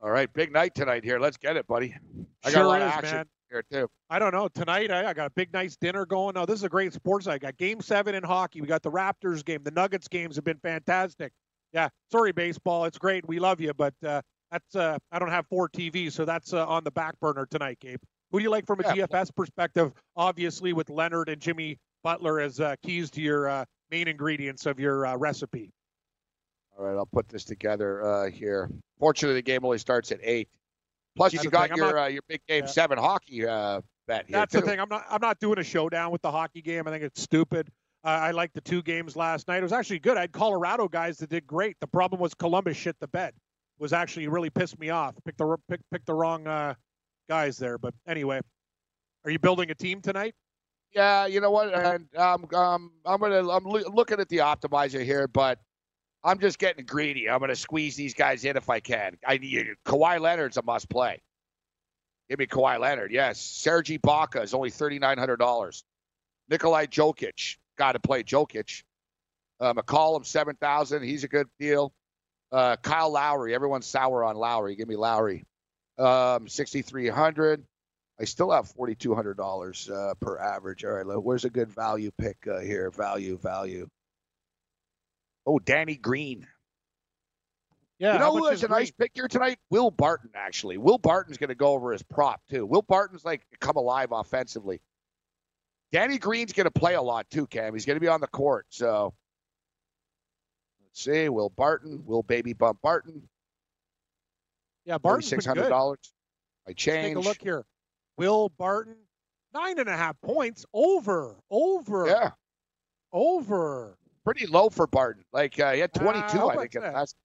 [0.00, 1.18] All right, big night tonight here.
[1.18, 1.94] Let's get it, buddy.
[2.44, 3.26] I got Sure a lot is, of action man.
[3.50, 3.88] Here too.
[4.10, 4.48] I don't know.
[4.48, 6.36] Tonight, I, I got a big, nice dinner going.
[6.36, 7.26] Oh, this is a great sports.
[7.26, 8.60] I got game seven in hockey.
[8.60, 9.62] We got the Raptors game.
[9.62, 11.32] The Nuggets games have been fantastic.
[11.72, 11.88] Yeah.
[12.10, 12.84] Sorry, baseball.
[12.84, 13.26] It's great.
[13.28, 13.72] We love you.
[13.74, 16.12] But uh, that's, uh, I don't have four TVs.
[16.12, 18.00] So that's uh, on the back burner tonight, Gabe.
[18.30, 19.06] Who do you like from a Yeah.
[19.06, 19.92] DFS perspective?
[20.16, 24.78] Obviously, with Leonard and Jimmy Butler as uh, keys to your uh, main ingredients of
[24.78, 25.70] your uh, recipe.
[26.78, 28.70] All right, I'll put this together uh, here.
[29.00, 30.48] Fortunately, the game only starts at eight.
[31.18, 32.70] Plus, you got your not- uh, your big game Yeah.
[32.70, 34.80] seven hockey uh, bet here That's the thing.
[34.80, 35.04] I'm not.
[35.10, 36.88] I'm not doing a showdown with the hockey game.
[36.88, 37.68] I think it's stupid.
[38.04, 39.58] Uh, I liked the two games last night.
[39.58, 40.16] It was actually good.
[40.16, 41.76] I had Colorado guys that did great.
[41.80, 43.34] The problem was Columbus shit the bed.
[43.78, 45.14] Was actually really pissed me off.
[45.24, 46.74] Picked the pick, picked the wrong uh,
[47.28, 47.76] guys there.
[47.78, 48.40] But anyway,
[49.24, 50.34] are you building a team tonight?
[50.94, 51.74] Yeah, you know what?
[51.74, 55.58] And um, um, I'm gonna I'm loo- looking at the optimizer here, but
[56.24, 57.30] I'm just getting greedy.
[57.30, 59.16] I'm gonna squeeze these guys in if I can.
[59.26, 61.20] I need Kawhi Leonard's a must play.
[62.28, 63.12] Give me Kawhi Leonard.
[63.12, 65.84] Yes, Serge Ibaka is only thirty nine hundred dollars.
[66.50, 68.82] Nikolai Jokic got to play Jokic.
[69.60, 71.02] Uh, McCollum seven thousand.
[71.04, 71.92] He's a good deal.
[72.50, 73.54] Uh, Kyle Lowry.
[73.54, 74.76] Everyone's sour on Lowry.
[74.76, 75.44] Give me Lowry.
[75.98, 77.64] Um, sixty three hundred.
[78.20, 80.84] I still have forty two hundred dollars uh, per average.
[80.84, 82.90] All right, where's a good value pick uh, here?
[82.90, 83.88] Value, value.
[85.48, 86.46] Oh, Danny Green.
[87.98, 88.12] Yeah.
[88.12, 89.58] you know who has a nice pick here tonight?
[89.70, 90.76] Will Barton, actually.
[90.76, 92.66] Will Barton's going to go over his prop too.
[92.66, 94.82] Will Barton's like come alive offensively.
[95.90, 97.72] Danny Green's going to play a lot too, Cam.
[97.72, 98.66] He's going to be on the court.
[98.68, 99.14] So
[100.84, 101.30] let's see.
[101.30, 102.02] Will Barton.
[102.04, 103.22] Will Baby Bump Barton.
[104.84, 105.70] Yeah, Barton's six been hundred good.
[105.70, 106.12] dollars.
[106.66, 107.16] I Take change.
[107.16, 107.64] a look here.
[108.18, 108.96] Will Barton,
[109.54, 112.30] nine and a half points over, over, Yeah,
[113.12, 113.97] over.
[114.28, 115.24] Pretty low for Barton.
[115.32, 116.74] Like uh, he had Uh, twenty two, how I think.
[116.74, 117.16] in the last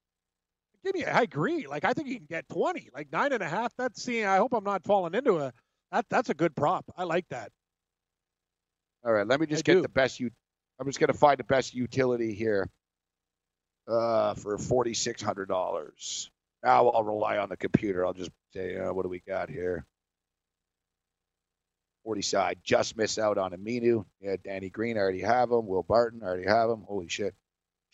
[0.85, 1.65] Give me, I agree.
[1.67, 3.73] Like I think he can get twenty, like nine and a half.
[3.77, 4.25] That's seeing.
[4.25, 5.53] I hope I'm not falling into a.
[5.91, 6.85] That that's a good prop.
[6.97, 7.51] I like that.
[9.05, 9.81] All right, let me just I get do.
[9.81, 10.19] the best.
[10.19, 10.29] you.
[10.79, 12.69] I'm just going to find the best utility here
[13.87, 16.31] uh, for forty six hundred dollars.
[16.63, 18.05] Now I'll rely on the computer.
[18.05, 19.85] I'll just say, uh, what do we got here?
[22.03, 22.59] Forty side.
[22.63, 24.05] Just miss out on Aminu.
[24.19, 24.97] Yeah, Danny Green.
[24.97, 25.67] I already have him.
[25.67, 26.21] Will Barton.
[26.21, 26.83] I already have him.
[26.87, 27.33] Holy shit.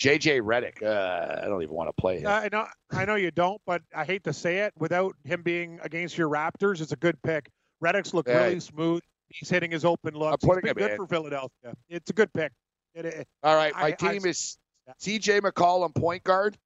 [0.02, 0.82] JJ Redick.
[0.82, 2.28] Uh, I don't even want to play him.
[2.28, 4.74] I know, I know you don't, but I hate to say it.
[4.78, 7.50] Without him being against your Raptors, it's a good pick.
[7.84, 8.46] Redick's look Yeah.
[8.46, 9.02] really smooth.
[9.28, 10.44] He's hitting his open looks.
[10.44, 10.98] putting He's been him good in.
[10.98, 11.74] for Philadelphia.
[11.90, 12.52] It's a good pick.
[12.96, 14.58] It, it, All right, my I- I- team is
[15.02, 16.58] CJ McCollum, point guard.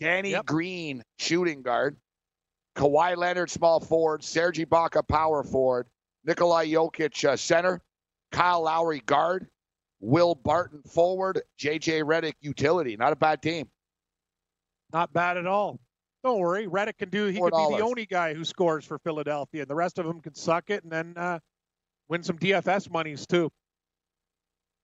[0.00, 0.46] Danny Yep.
[0.46, 1.96] Green, shooting guard.
[2.76, 4.24] Kawhi Leonard, small forward.
[4.24, 5.88] Serge Ibaka, power forward.
[6.24, 7.80] Nikolai Jokic, uh, center.
[8.32, 9.46] Kyle Lowry, guard.
[10.00, 11.42] Will Barton, forward.
[11.58, 12.96] JJ Redick, utility.
[12.96, 13.68] Not a bad team.
[14.92, 15.80] Not bad at all.
[16.24, 17.26] Don't worry, Reddick can do.
[17.26, 20.22] He could be the only guy who scores for Philadelphia, and the rest of them
[20.22, 21.38] can suck it and then uh,
[22.08, 23.50] win some DFS monies too.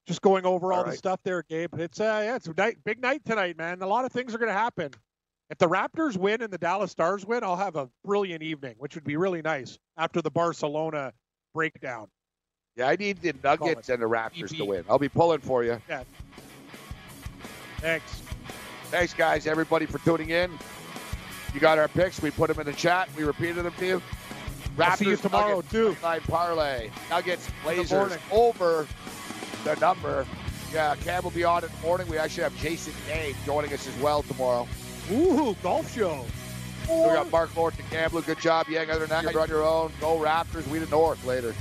[0.07, 1.73] Just going over all, All the stuff there, Gabe.
[1.79, 3.81] It's uh, yeah, it's a night, big night tonight, man.
[3.81, 4.91] A lot of things are going to happen.
[5.49, 8.95] If the Raptors win and the Dallas Stars win, I'll have a brilliant evening, which
[8.95, 11.13] would be really nice after the Barcelona
[11.55, 12.09] breakdown.
[12.77, 14.85] Yeah, I need the Nuggets and the Raptors to win.
[14.89, 15.81] I'll be pulling for you.
[17.79, 18.23] Thanks.
[18.91, 20.51] Thanks, guys, everybody, for tuning in.
[21.55, 22.23] You got our picks.
[22.23, 23.09] We put them in the chat.
[23.17, 24.03] We repeated them to you.
[24.79, 25.97] I'll see you Raptors, tomorrow, Nuggets, too.
[26.01, 26.91] Side parlay.
[27.11, 28.87] Nuggets, Blazers over
[29.65, 30.27] the number.
[30.73, 32.09] Yeah, Cam will be on in the morning.
[32.09, 34.69] We actually have Jason Day joining us as well tomorrow.
[35.11, 36.25] Ooh, golf show.
[36.91, 38.23] We got Mark to Gambler.
[38.23, 38.91] Good job, Yang.
[38.91, 39.93] Other than you're on your own.
[40.01, 40.67] Go Raptors.
[40.69, 41.55] We the North later.